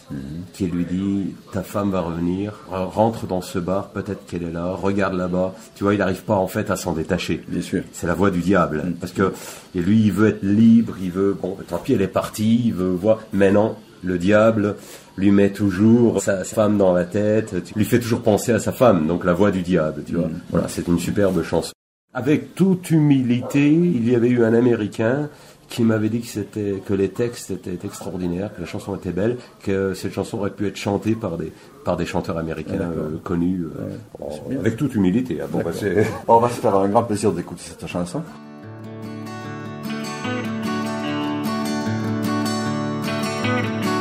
[0.53, 4.67] qui lui dit ta femme va revenir, rentre dans ce bar, peut-être qu'elle est là,
[4.67, 5.55] regarde là-bas.
[5.73, 7.43] Tu vois, il n'arrive pas en fait à s'en détacher.
[7.47, 7.81] Bien sûr.
[7.91, 9.33] C'est la voix du diable, parce que
[9.73, 12.75] et lui, il veut être libre, il veut bon, tant pis, elle est partie, il
[12.75, 13.21] veut voir.
[13.33, 14.75] Mais non, le diable
[15.17, 19.07] lui met toujours sa femme dans la tête, lui fait toujours penser à sa femme,
[19.07, 20.29] donc la voix du diable, tu vois.
[20.51, 21.71] Voilà, c'est une superbe chanson.
[22.13, 25.29] Avec toute humilité, il y avait eu un Américain
[25.69, 29.37] qui m'avait dit que c'était que les textes étaient extraordinaires, que la chanson était belle,
[29.63, 31.51] que cette chanson aurait pu être chantée par des
[31.83, 35.41] par des chanteurs américains euh, connus, euh, bon, avec toute humilité.
[35.41, 35.47] hein.
[35.51, 35.71] Bon, bah,
[36.27, 38.21] On va se faire un grand plaisir d'écouter cette chanson.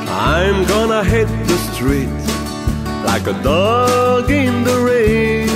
[0.08, 2.08] I'm gonna hit the street
[3.04, 5.48] like a dog in the rain.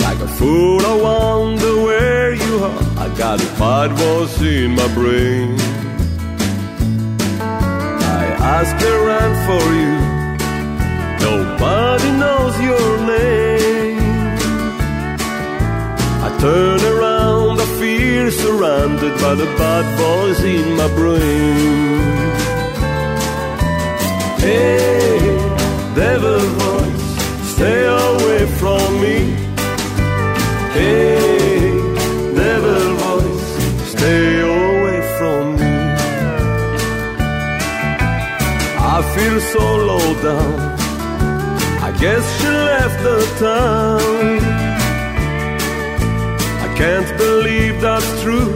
[0.00, 2.87] Like a fool, I wonder where you are.
[3.00, 5.56] I got bad voice in my brain.
[7.40, 8.24] I
[8.58, 9.94] ask around for you,
[11.28, 13.98] nobody knows your name.
[16.26, 22.18] I turn around, I feel surrounded by the bad boys in my brain.
[24.40, 25.18] Hey,
[25.94, 26.67] devil
[40.36, 44.40] I guess she left the town.
[46.66, 48.50] I can't believe that's true,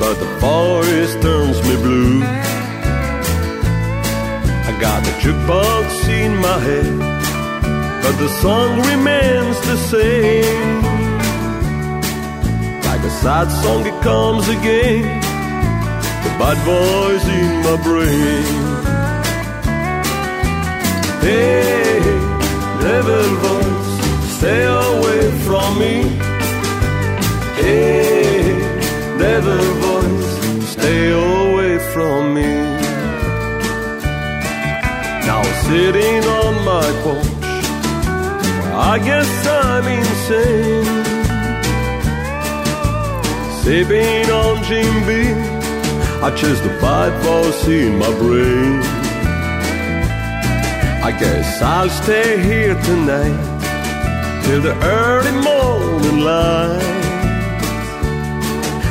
[0.00, 2.22] but the voice turns me blue.
[4.68, 6.98] I got the jukebox in my head,
[8.02, 10.82] but the song remains the same.
[12.88, 15.20] Like a sad song, it comes again.
[16.24, 18.71] The bad voice in my brain.
[21.22, 22.00] Hey,
[22.80, 23.90] devil voice,
[24.38, 26.02] stay away from me.
[27.54, 28.42] Hey,
[29.18, 32.52] devil voice, stay away from me.
[35.28, 37.64] Now sitting on my porch,
[38.90, 41.04] I guess I'm insane.
[43.62, 45.38] Sipping on Jim Beam,
[46.20, 48.91] I chased the bad voice in my brain.
[51.12, 53.36] I guess I'll stay here tonight
[54.44, 56.82] till the early morning light.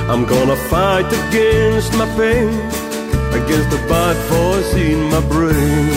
[0.08, 2.54] I'm gonna fight against my pain,
[3.40, 5.90] against the bad voice in my brain.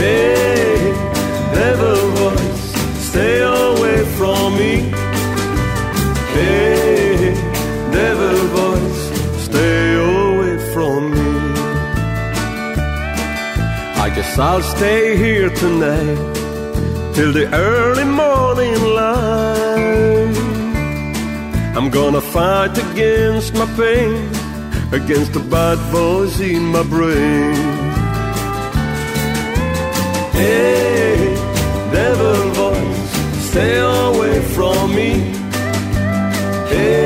[0.00, 0.94] Hey,
[1.52, 2.64] devil voice,
[3.10, 4.74] stay away from me.
[6.32, 7.13] Hey,
[14.14, 16.34] guess I'll stay here tonight
[17.14, 20.36] till the early morning light.
[21.76, 24.28] I'm gonna fight against my pain,
[24.92, 27.56] against the bad voice in my brain.
[30.38, 31.34] Hey,
[31.92, 33.12] devil voice,
[33.50, 35.10] stay away from me.
[36.72, 37.03] Hey,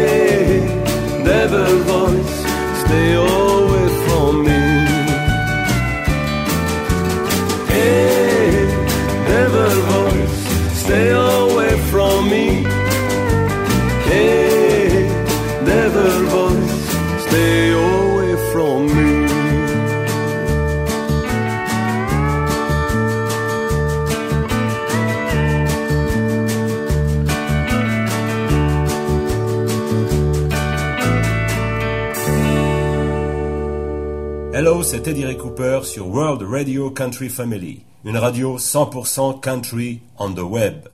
[34.98, 40.40] C'est Eddie Ray Cooper sur World Radio Country Family, une radio 100% country on the
[40.40, 40.88] web.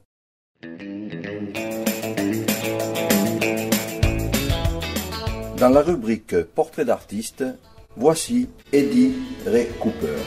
[5.56, 7.46] Dans la rubrique Portrait d'artiste,
[7.96, 9.14] voici Eddie
[9.46, 10.18] Ray Cooper.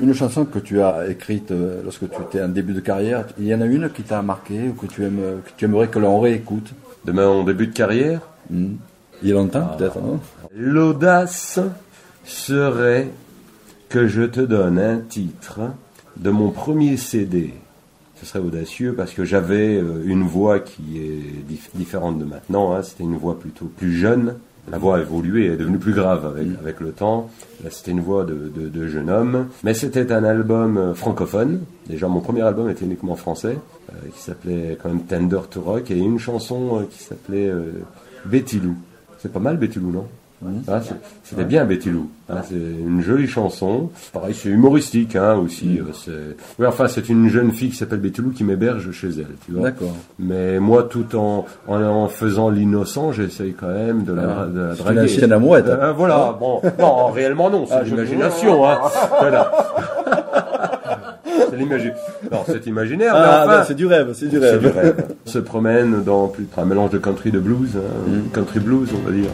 [0.00, 3.44] Une chanson que tu as écrite euh, lorsque tu étais en début de carrière, il
[3.44, 5.98] y en a une qui t'a marqué ou que tu, aimes, que tu aimerais que
[5.98, 6.72] l'on réécoute?
[7.04, 8.74] De mon début de carrière, Hmm.
[9.22, 10.18] Il y a longtemps peut-être, non
[10.54, 11.60] l'audace
[12.24, 13.08] serait
[13.88, 15.60] que je te donne un titre
[16.16, 17.54] de mon premier CD.
[18.20, 22.72] Ce serait audacieux parce que j'avais euh, une voix qui est dif- différente de maintenant.
[22.74, 22.82] hein.
[22.82, 24.34] C'était une voix plutôt plus jeune.
[24.70, 27.28] La voix a évolué, elle est devenue plus grave avec, avec le temps.
[27.64, 29.48] Là, c'était une voix de, de- de jeune homme.
[29.64, 31.60] Mais c'était un album euh, francophone.
[31.88, 33.58] Déjà, mon premier album était uniquement français,
[33.90, 37.72] euh, qui s'appelait quand même Tender to Rock, et une chanson euh, qui s'appelait euh,
[38.24, 38.76] Betty Lou.
[39.18, 40.06] C'est pas mal Betty Lou, non?
[40.68, 42.10] Ah, c'est- C'était bien Betty Lou.
[42.28, 43.90] hein, c'est une jolie chanson.
[44.12, 45.78] Pareil, c'est humoristique hein, aussi.
[45.80, 49.08] euh, c'est- Oui, enfin, c'est une jeune fille qui s'appelle Betty Lou qui m'héberge chez
[49.08, 49.26] elle.
[49.46, 49.62] Tu vois.
[49.70, 49.94] D'accord.
[50.18, 54.60] Mais moi, tout en, en, en faisant l'innocent, j'essaye quand même de la, Ah, de
[54.60, 54.98] la c'est draguer.
[54.98, 55.66] une ancienne amourette.
[55.68, 56.36] Euh, voilà.
[56.38, 58.68] Bon, non, réellement non, c'est Ah, l'imagination.
[58.68, 58.78] Hein.
[59.20, 59.52] Voilà.
[61.50, 61.96] c'est l'imaginaire.
[62.30, 63.12] Non, c'est imaginaire.
[63.14, 64.60] Ah, enfin, c'est du rêve, c'est du c'est rêve.
[64.60, 65.04] du rêve.
[65.26, 68.30] On se promène dans plus un mélange de country de blues, hein, Mm.
[68.32, 69.30] country blues, on va dire.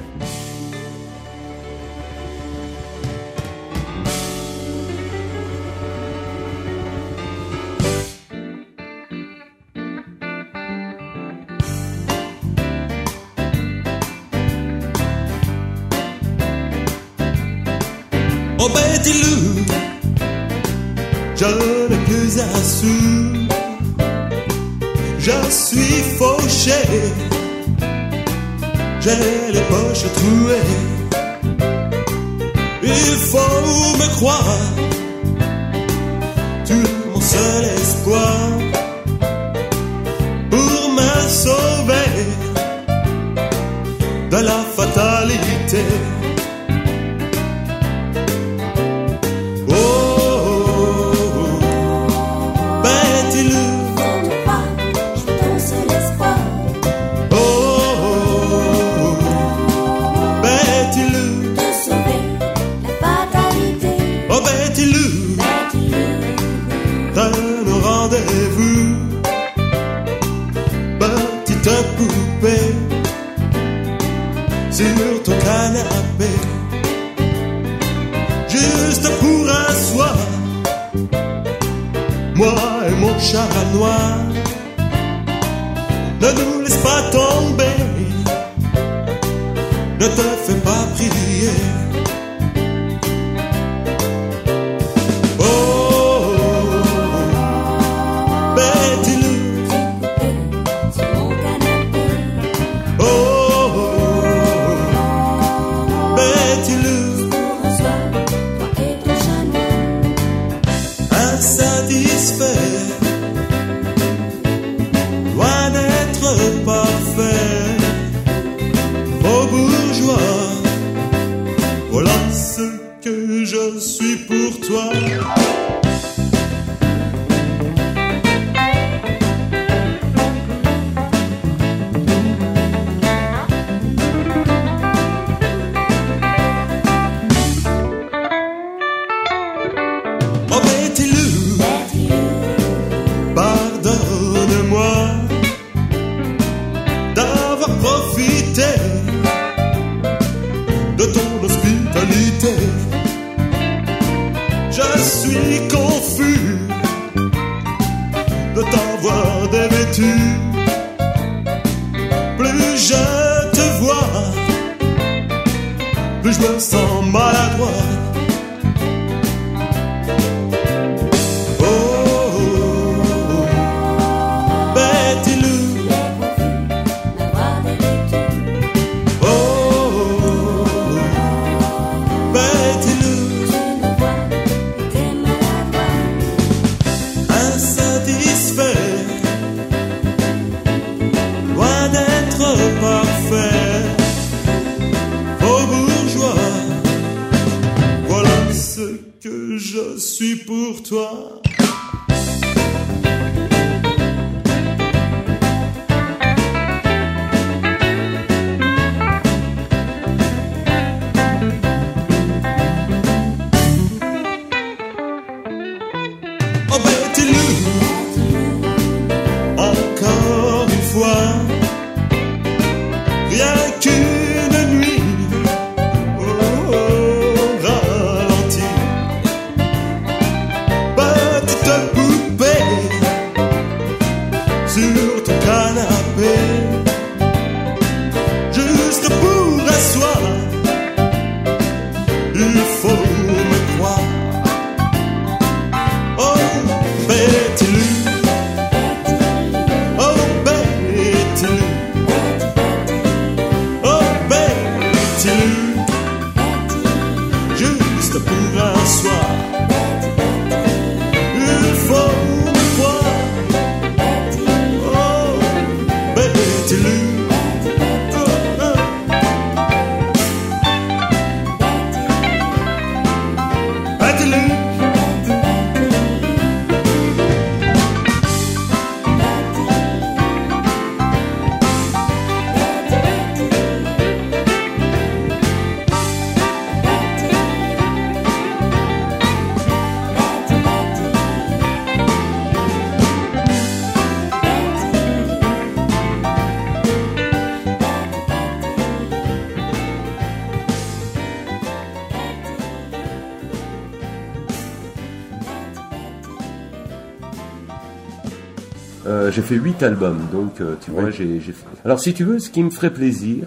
[309.48, 311.54] Fait huit albums, donc euh, tu vois, j'ai fait.
[311.84, 313.44] Alors si tu veux, ce qui me ferait plaisir,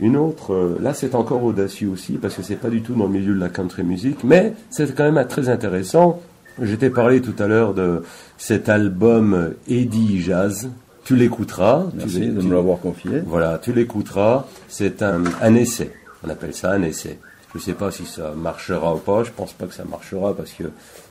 [0.00, 3.04] une autre, euh, là c'est encore audacieux aussi parce que c'est pas du tout dans
[3.04, 6.20] le milieu de la country music, mais c'est quand même très intéressant.
[6.60, 8.02] Je t'ai parlé tout à l'heure de
[8.36, 10.68] cet album euh, Eddie Jazz.
[11.04, 11.86] Tu l'écouteras.
[11.90, 13.10] tu Merci l'é- de tu- me l'avoir confié.
[13.26, 14.46] Voilà, tu l'écouteras.
[14.68, 15.90] C'est un, un essai.
[16.24, 17.18] On appelle ça un essai.
[17.52, 19.24] Je ne sais pas si ça marchera ou pas.
[19.24, 20.64] Je pense pas que ça marchera parce que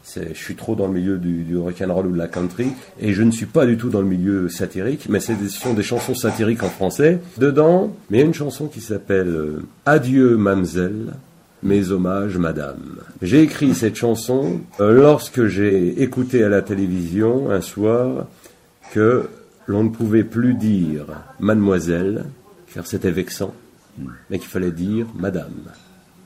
[0.05, 2.67] je suis trop dans le milieu du, rock'n'roll ou de la country
[2.99, 5.07] et je ne suis pas du tout dans le milieu satirique.
[5.09, 7.19] Mais ce sont des chansons satiriques en français.
[7.37, 11.13] Dedans, mais il y a une chanson qui s'appelle euh, Adieu, Mamselle.
[11.63, 12.97] Mes hommages, madame.
[13.21, 18.25] J'ai écrit cette chanson euh, lorsque j'ai écouté à la télévision un soir
[18.93, 19.29] que
[19.67, 21.05] l'on ne pouvait plus dire
[21.39, 22.25] mademoiselle,
[22.73, 23.53] car c'était vexant,
[24.29, 25.53] mais qu'il fallait dire madame,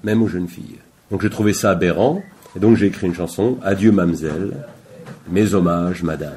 [0.05, 0.79] même aux jeunes filles.
[1.11, 2.23] Donc j'ai trouvé ça aberrant,
[2.55, 4.51] et donc j'ai écrit une chanson, Adieu mamselle,
[5.29, 6.31] mes hommages madame.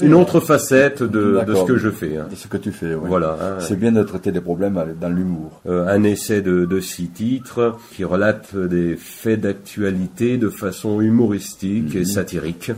[0.00, 2.16] Une autre facette de, de ce que je fais.
[2.16, 2.26] hein.
[2.28, 3.02] De ce que tu fais, oui.
[3.06, 3.36] Voilà.
[3.40, 3.56] hein.
[3.60, 5.60] C'est bien de traiter des problèmes dans l'humour.
[5.68, 11.94] Euh, un essai de, de six titres qui relate des faits d'actualité de façon humoristique
[11.94, 12.72] et satirique.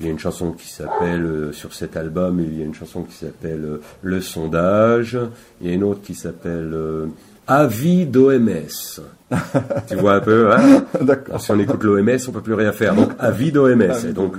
[0.00, 2.74] Il y a une chanson qui s'appelle, euh, sur cet album, il y a une
[2.74, 5.18] chanson qui s'appelle euh, Le sondage.
[5.60, 6.74] Il y a une autre qui s'appelle
[7.46, 9.00] Avis d'OMS.
[9.88, 11.40] tu vois un peu, hein D'accord.
[11.40, 12.94] Si on écoute l'OMS, on peut plus rien faire.
[12.94, 13.82] Donc, avis d'OMS.
[14.08, 14.34] Et donc,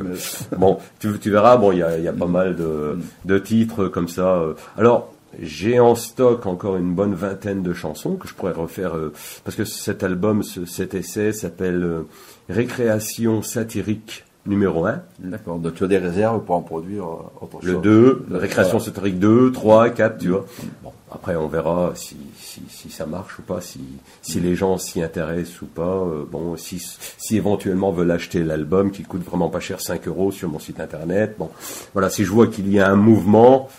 [0.57, 3.37] bon, tu, tu verras, bon, il y a, il y a pas mal de, de
[3.39, 4.35] titres comme ça.
[4.35, 4.53] euh.
[4.77, 9.11] Alors, j'ai en stock encore une bonne vingtaine de chansons que je pourrais refaire euh,
[9.43, 12.01] parce que cet album, ce- cet essai s'appelle euh,
[12.49, 15.01] Récréation satirique numéro 1.
[15.19, 17.81] D'accord, donc tu as des réserves pour en produire euh, autre Le chose.
[17.83, 20.45] 2, Le- récréation satirique 2, 3, 4, tu vois.
[20.83, 23.79] Bon, après, on verra si, si, si ça marche ou pas, si,
[24.21, 25.81] si les gens s'y intéressent ou pas.
[25.83, 26.81] Euh, bon, si,
[27.17, 30.79] si éventuellement veulent acheter l'album qui coûte vraiment pas cher, 5 euros sur mon site
[30.79, 31.35] internet.
[31.37, 31.49] Bon,
[31.93, 33.69] voilà, si je vois qu'il y a un mouvement,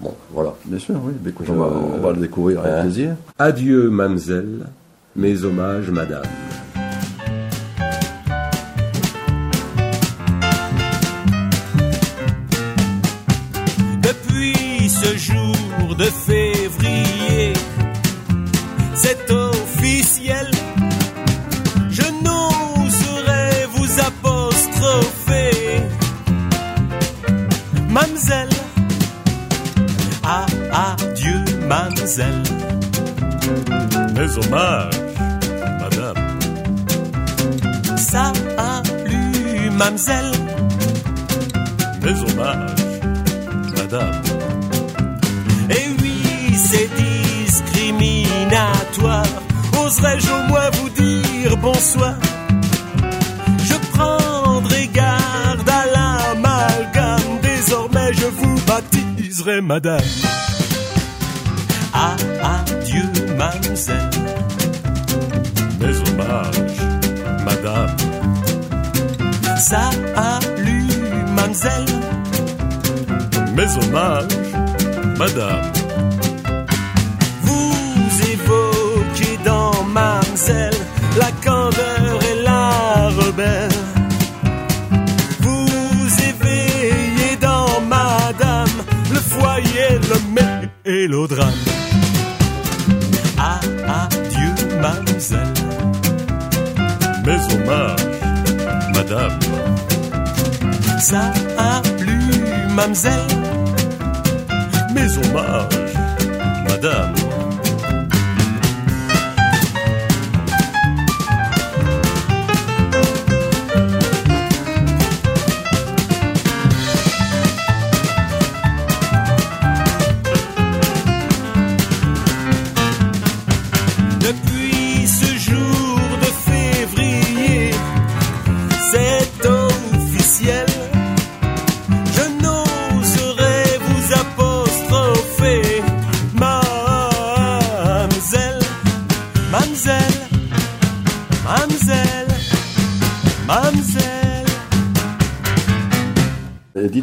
[0.00, 0.54] bon, voilà.
[0.64, 1.12] Bien sûr, oui.
[1.26, 2.80] Écoute, Je- on, va, on va le découvrir avec hein.
[2.82, 3.16] plaisir.
[3.38, 4.66] Adieu, mademoiselle.
[5.16, 6.22] Mes hommages, madame.
[32.18, 32.26] Mes
[34.36, 35.00] hommages,
[35.78, 36.18] madame.
[37.96, 40.32] Salut, Mamselle.
[42.02, 43.00] Mes hommages,
[43.76, 44.22] madame.
[45.70, 46.18] Et oui,
[46.56, 49.26] c'est discriminatoire.
[49.80, 52.16] Oserais-je au moins vous dire bonsoir?
[53.62, 57.38] Je prendrai garde à l'amalgame.
[57.40, 60.02] Désormais, je vous baptiserai madame.
[61.92, 63.04] Ah, adieu,
[63.36, 64.10] mademoiselle.
[65.80, 66.80] Mes hommages,
[67.44, 67.96] madame.
[69.58, 70.86] Salut,
[71.34, 71.86] mademoiselle.
[73.56, 74.38] Mes hommages,
[75.18, 75.72] madame.
[77.42, 80.74] Vous évoquez dans Mamselle
[81.18, 83.70] la candeur et la rebelle.
[85.40, 88.70] Vous éveillez dans Madame
[89.12, 90.18] le foyer, le
[90.84, 91.79] mélodrame.
[95.20, 95.28] Mes
[97.52, 98.06] hommages,
[98.94, 99.38] madame.
[100.98, 101.84] Salut,
[102.74, 103.28] Mamselle.
[104.94, 105.94] Mes hommages,
[106.66, 107.29] madame.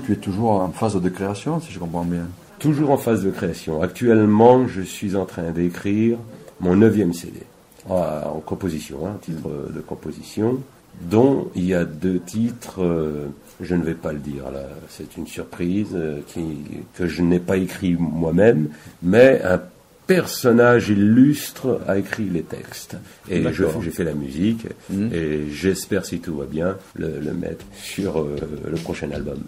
[0.07, 2.27] Tu es toujours en phase de création, si je comprends bien.
[2.59, 3.81] Toujours en phase de création.
[3.81, 6.17] Actuellement, je suis en train d'écrire
[6.61, 7.39] mon neuvième CD.
[7.89, 10.59] En, en composition, hein, titre de composition,
[11.01, 13.27] dont il y a deux titres, euh,
[13.59, 16.41] je ne vais pas le dire là, c'est une surprise, euh, qui,
[16.95, 18.69] que je n'ai pas écrit moi-même,
[19.03, 19.61] mais un
[20.07, 22.95] personnage illustre a écrit les textes.
[23.29, 25.09] Et j'ai fait la musique, Mhm.
[25.13, 28.37] et j'espère, si tout va bien, le, le mettre sur euh,
[28.69, 29.39] le prochain album.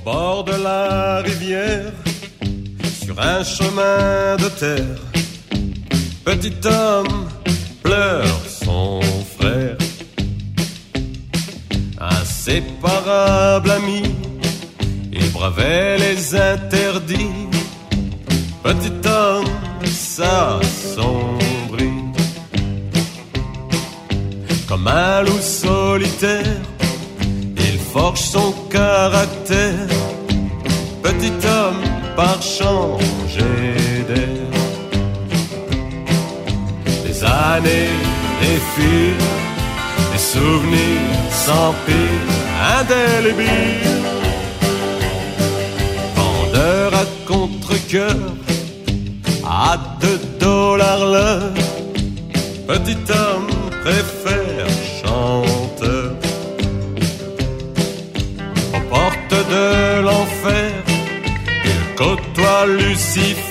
[0.00, 1.92] Au bord de la rivière,
[3.04, 5.00] sur un chemin de terre,
[6.24, 7.28] petit homme
[7.82, 9.00] pleure son
[9.38, 9.76] frère.
[12.00, 14.02] Inséparable ami,
[15.12, 17.48] il bravait les interdits.
[18.62, 19.46] Petit homme
[19.84, 21.38] s'assombrit
[24.68, 26.57] comme un loup solitaire.
[27.98, 29.88] Forge son caractère,
[31.02, 31.82] petit homme
[32.14, 34.50] par changer d'air.
[37.04, 37.98] Les années
[38.40, 39.26] défilent,
[40.12, 42.36] les souvenirs s'empilent,
[42.78, 44.06] indélébiles.
[46.14, 48.22] Vendeur à contre-cœur,
[49.44, 51.54] à deux dollars l'heure,
[52.68, 53.50] petit homme
[53.82, 54.68] préfère
[55.02, 55.57] chanteur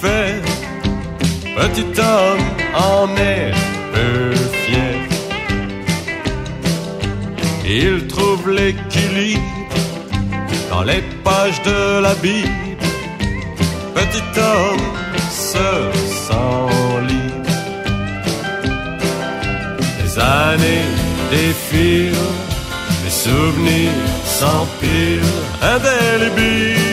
[0.01, 2.45] Petit homme
[2.75, 3.51] en est
[3.93, 4.95] peu fier.
[7.65, 9.41] Il trouve l'équilibre
[10.69, 12.77] dans les pages de la Bible.
[13.95, 14.87] Petit homme
[15.31, 15.67] se
[16.25, 16.67] sent
[17.07, 17.51] libre.
[19.99, 20.89] Les années
[21.31, 22.27] défilent,
[23.03, 23.91] les souvenirs
[24.25, 26.86] s'empilent, indélébiles.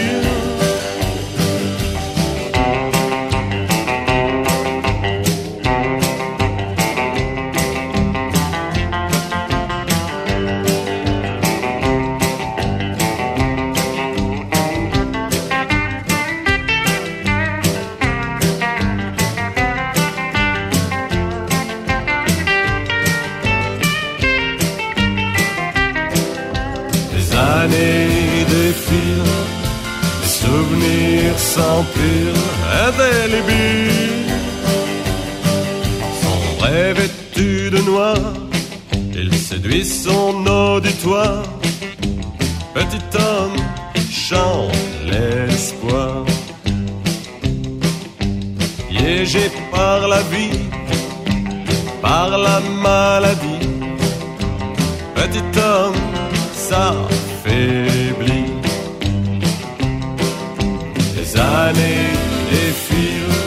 [36.71, 38.17] Vêtu de noir,
[39.15, 41.43] il séduit son auditoire.
[42.73, 43.57] Petit homme
[44.11, 44.73] chante
[45.05, 46.25] l'espoir.
[48.89, 50.59] Piégé par la vie,
[52.01, 53.69] par la maladie,
[55.15, 55.95] petit homme
[56.55, 58.53] s'affaiblit.
[61.17, 62.13] Les années
[62.51, 63.43] défilent,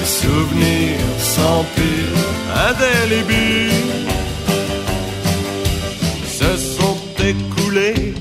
[0.00, 2.29] les souvenirs s'empilent,
[2.68, 4.08] indélébiles.
[6.38, 8.14] Se sont écoulés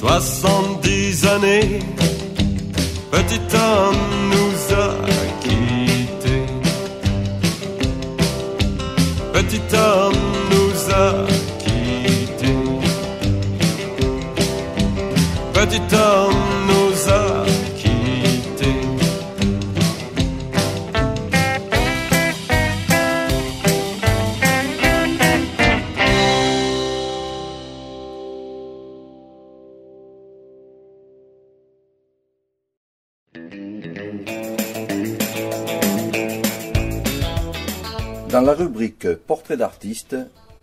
[0.00, 1.80] soixante-dix années.
[3.10, 4.05] Petit homme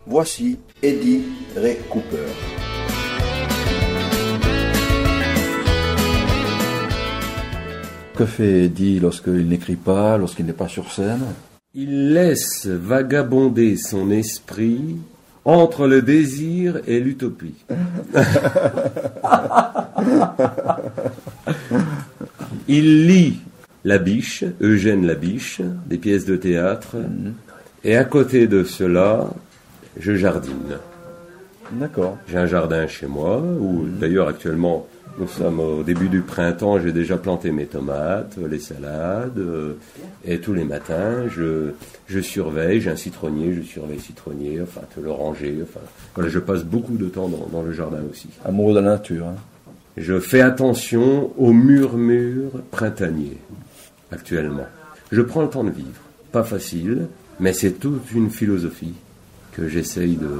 [0.06, 1.22] Voici Eddie
[1.56, 2.26] Ray Cooper.
[8.16, 11.24] Que fait Eddie lorsqu'il n'écrit pas, lorsqu'il n'est pas sur scène?
[11.74, 14.98] Il laisse vagabonder son esprit
[15.44, 17.64] entre le désir et l'utopie.
[22.68, 23.40] Il lit
[23.84, 26.96] La Biche, Eugène Labiche, des pièces de théâtre,
[27.84, 29.28] et à côté de cela,
[29.98, 30.78] je jardine.
[31.72, 32.18] D'accord.
[32.28, 34.86] J'ai un jardin chez moi, où d'ailleurs actuellement
[35.18, 39.74] nous sommes au début du printemps, j'ai déjà planté mes tomates, les salades, euh,
[40.24, 41.70] et tous les matins je,
[42.08, 45.78] je surveille, j'ai un citronnier, je surveille le citronnier, enfin l'oranger, enfin
[46.16, 48.28] voilà, je passe beaucoup de temps dans, dans le jardin aussi.
[48.44, 49.28] Amoureux de la nature.
[49.28, 49.36] hein.
[49.96, 53.38] Je fais attention aux murmures printaniers
[54.10, 54.66] actuellement.
[55.12, 56.00] Je prends le temps de vivre.
[56.32, 57.06] Pas facile,
[57.40, 58.94] mais c'est toute une philosophie
[59.52, 60.30] que j'essaye de,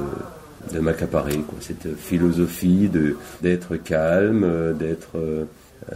[0.73, 1.37] de m'accaparer.
[1.39, 1.57] quoi.
[1.61, 5.45] Cette philosophie de d'être calme, euh, d'être, euh,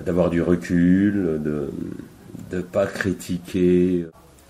[0.05, 1.69] d'avoir du recul, de
[2.51, 4.05] de pas critiquer,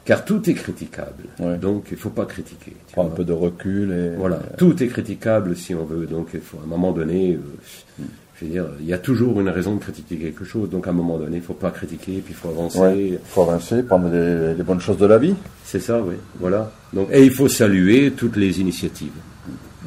[0.06, 1.24] car tout est critiquable.
[1.40, 1.58] Ouais.
[1.58, 2.74] Donc il faut pas critiquer.
[2.92, 4.16] Prends un peu de recul et.
[4.18, 6.06] Voilà, tout est critiquable si on veut.
[6.06, 8.04] Donc, il faut à un moment donné, euh,
[8.40, 10.70] je veux dire, il y a toujours une raison de critiquer quelque chose.
[10.70, 12.80] Donc, à un moment donné, il faut pas critiquer, puis il faut avancer.
[12.80, 13.20] Ouais.
[13.26, 15.34] faut avancer, prendre les, les bonnes choses de la vie.
[15.64, 16.16] C'est ça, oui.
[16.40, 16.72] Voilà.
[16.94, 19.12] Donc, et il faut saluer toutes les initiatives,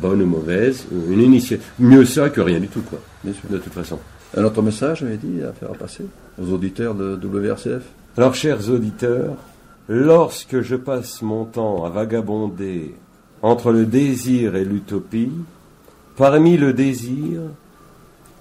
[0.00, 0.84] bonnes ou mauvaises.
[1.10, 3.00] Une initia- Mieux ça que rien du tout, quoi.
[3.24, 3.48] Bien sûr.
[3.50, 3.98] De toute façon.
[4.36, 6.04] Un autre message, Eddie, à faire passer
[6.40, 7.82] aux auditeurs de WRCF
[8.16, 9.34] Alors, chers auditeurs,
[9.88, 12.94] lorsque je passe mon temps à vagabonder
[13.42, 15.32] entre le désir et l'utopie,
[16.16, 17.40] parmi le désir,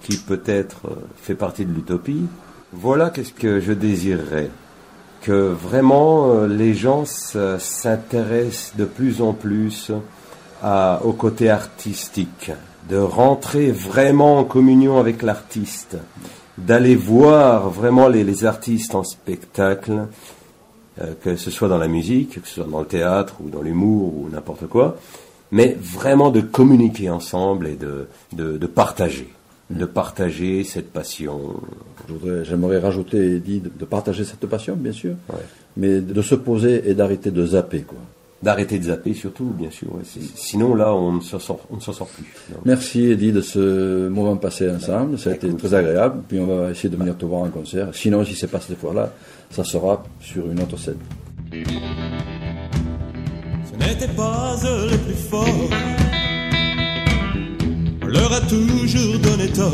[0.02, 2.26] qui peut-être euh, fait partie de l'utopie,
[2.72, 4.50] voilà qu'est-ce que je désirerais.
[5.22, 9.92] Que vraiment euh, les gens s'intéressent de plus en plus
[11.04, 12.52] au côté artistique,
[12.88, 15.96] de rentrer vraiment en communion avec l'artiste,
[16.56, 20.06] d'aller voir vraiment les, artistes en spectacle,
[21.00, 23.62] euh, que ce soit dans la musique, que ce soit dans le théâtre ou dans
[23.62, 24.96] l'humour ou n'importe quoi,
[25.50, 29.32] mais vraiment de communiquer ensemble et de partager,
[29.70, 31.54] de partager cette passion.
[32.44, 35.36] J'aimerais rajouter, Eddie, de, de partager cette passion, bien sûr, Ouais.
[35.76, 37.82] mais de se poser et d'arrêter de zapper.
[37.82, 37.98] Quoi.
[38.42, 39.88] D'arrêter de zapper surtout, bien sûr.
[39.94, 40.02] ouais.
[40.34, 42.24] Sinon, là, on ne s'en sort, on ne s'en sort plus.
[42.50, 42.56] Non.
[42.64, 45.18] Merci, Eddie, de ce moment passé ensemble.
[45.18, 46.22] Ça a été très agréable.
[46.28, 47.88] Puis on va essayer de venir te voir en concert.
[47.94, 49.12] Sinon, si c'est pas cette fois-là,
[49.50, 50.96] ça sera sur une autre scène.
[51.52, 51.58] Ce
[53.78, 54.56] n'était pas
[54.90, 55.14] les plus
[58.12, 59.18] leur a toujours
[59.52, 59.72] donné tort.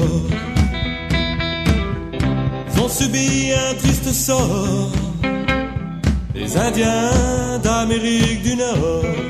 [2.73, 4.91] Ils ont subi un triste sort.
[6.35, 9.28] Les Indiens d'Amérique du Nord.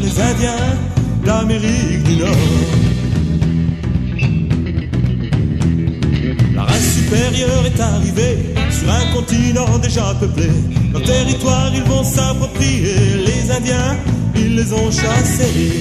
[0.00, 0.76] Les Indiens
[1.24, 2.30] d'Amérique du Nord.
[6.54, 8.38] La race supérieure est arrivée
[8.70, 10.50] sur un continent déjà peuplé.
[10.92, 12.96] Leur territoire, ils vont s'approprier.
[13.24, 13.96] Les Indiens,
[14.34, 15.80] ils les ont chassés.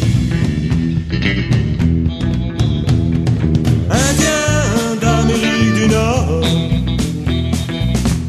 [3.89, 6.41] Indiens d'Amérique du Nord,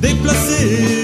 [0.01, 0.96] déplacés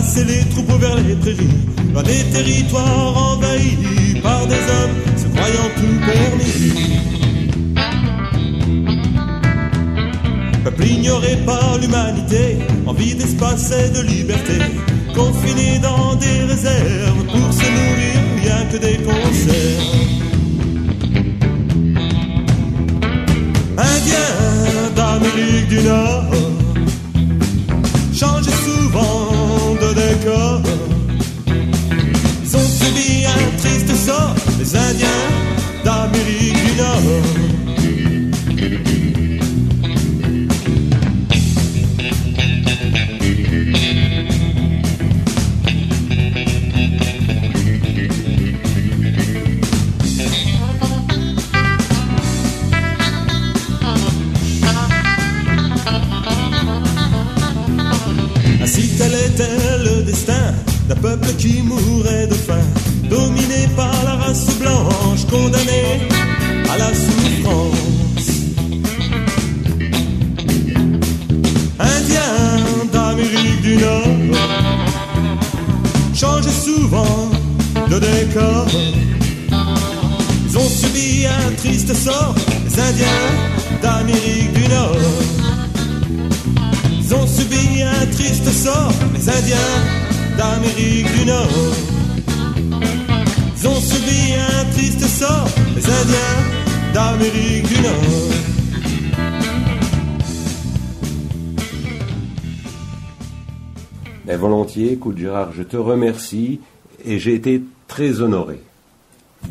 [0.00, 1.48] déplacer les troupeaux vers les prairies,
[1.94, 6.72] dans des territoires envahis par des hommes se croyant tout permis.
[10.64, 14.58] Peuple ignoré par l'humanité, envie d'espace et de liberté,
[15.14, 20.10] confiné dans des réserves pour se nourrir bien que des conserves.
[23.76, 26.49] Indiens d'Amérique du Nord,
[30.20, 30.60] décor.
[32.42, 35.08] Ils ont subi un triste sort, les Indiens
[35.84, 37.50] d'Amérique du Nord.
[61.00, 62.64] Peuple qui mourait de faim,
[63.08, 66.00] dominé par la race blanche, condamné
[66.70, 68.30] à la souffrance.
[71.78, 74.38] Indiens d'Amérique du Nord,
[76.14, 77.30] changent souvent
[77.88, 78.66] de décor.
[80.48, 82.34] Ils ont subi un triste sort,
[82.64, 83.30] les Indiens
[83.82, 84.39] d'Amérique
[90.60, 91.48] d'Amérique du Nord.
[93.56, 98.30] Ils ont subi un triste sort, les Indiens d'Amérique du Nord.
[104.26, 106.60] Mais volontiers, écoute Gérard, je te remercie
[107.04, 108.60] et j'ai été très honoré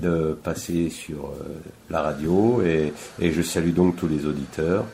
[0.02, 4.86] de passer sur euh, la radio et je salue donc tous les auditeurs.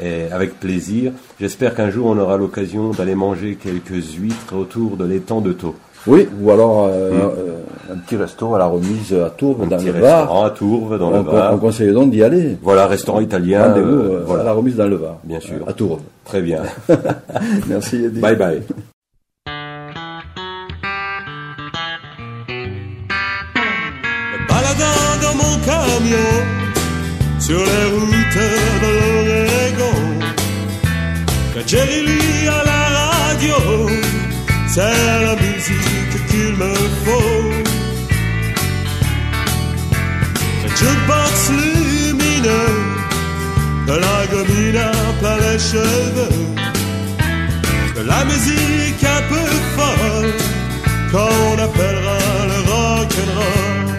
[0.00, 5.04] Et avec plaisir, j'espère qu'un jour on aura l'occasion d'aller manger quelques huîtres autour de
[5.04, 5.74] l'étang de Thau.
[6.06, 7.14] Oui, ou alors euh, Mm.
[7.90, 10.44] euh, un petit resto à la remise à Tours, Un dans petit le restaurant Var.
[10.44, 11.54] à Tourves, dans on, le Var.
[11.54, 12.56] on conseille donc d'y aller.
[12.62, 13.74] Voilà, restaurant italien.
[13.76, 13.78] Euh,
[14.20, 15.16] euh, voilà, à la remise dans le Var.
[15.24, 15.56] bien sûr.
[15.66, 16.00] À Tours.
[16.24, 16.62] Très bien.
[17.68, 18.20] Merci Eddie.
[18.20, 18.62] bye bye.
[24.32, 26.32] Me baladant dans mon camion
[27.40, 28.36] sur les routes
[28.82, 29.27] de l'Oregon.
[31.58, 33.56] Quand Jerry à la radio,
[34.68, 36.72] c'est la musique qu'il me
[37.04, 37.50] faut.
[40.62, 42.76] Le jukebox lumineux
[43.88, 46.36] de la gomina plein les cheveux.
[47.96, 49.46] De la musique un peu
[49.76, 50.34] folle
[51.10, 52.18] qu'on appellera
[52.50, 53.98] le rock'n'roll.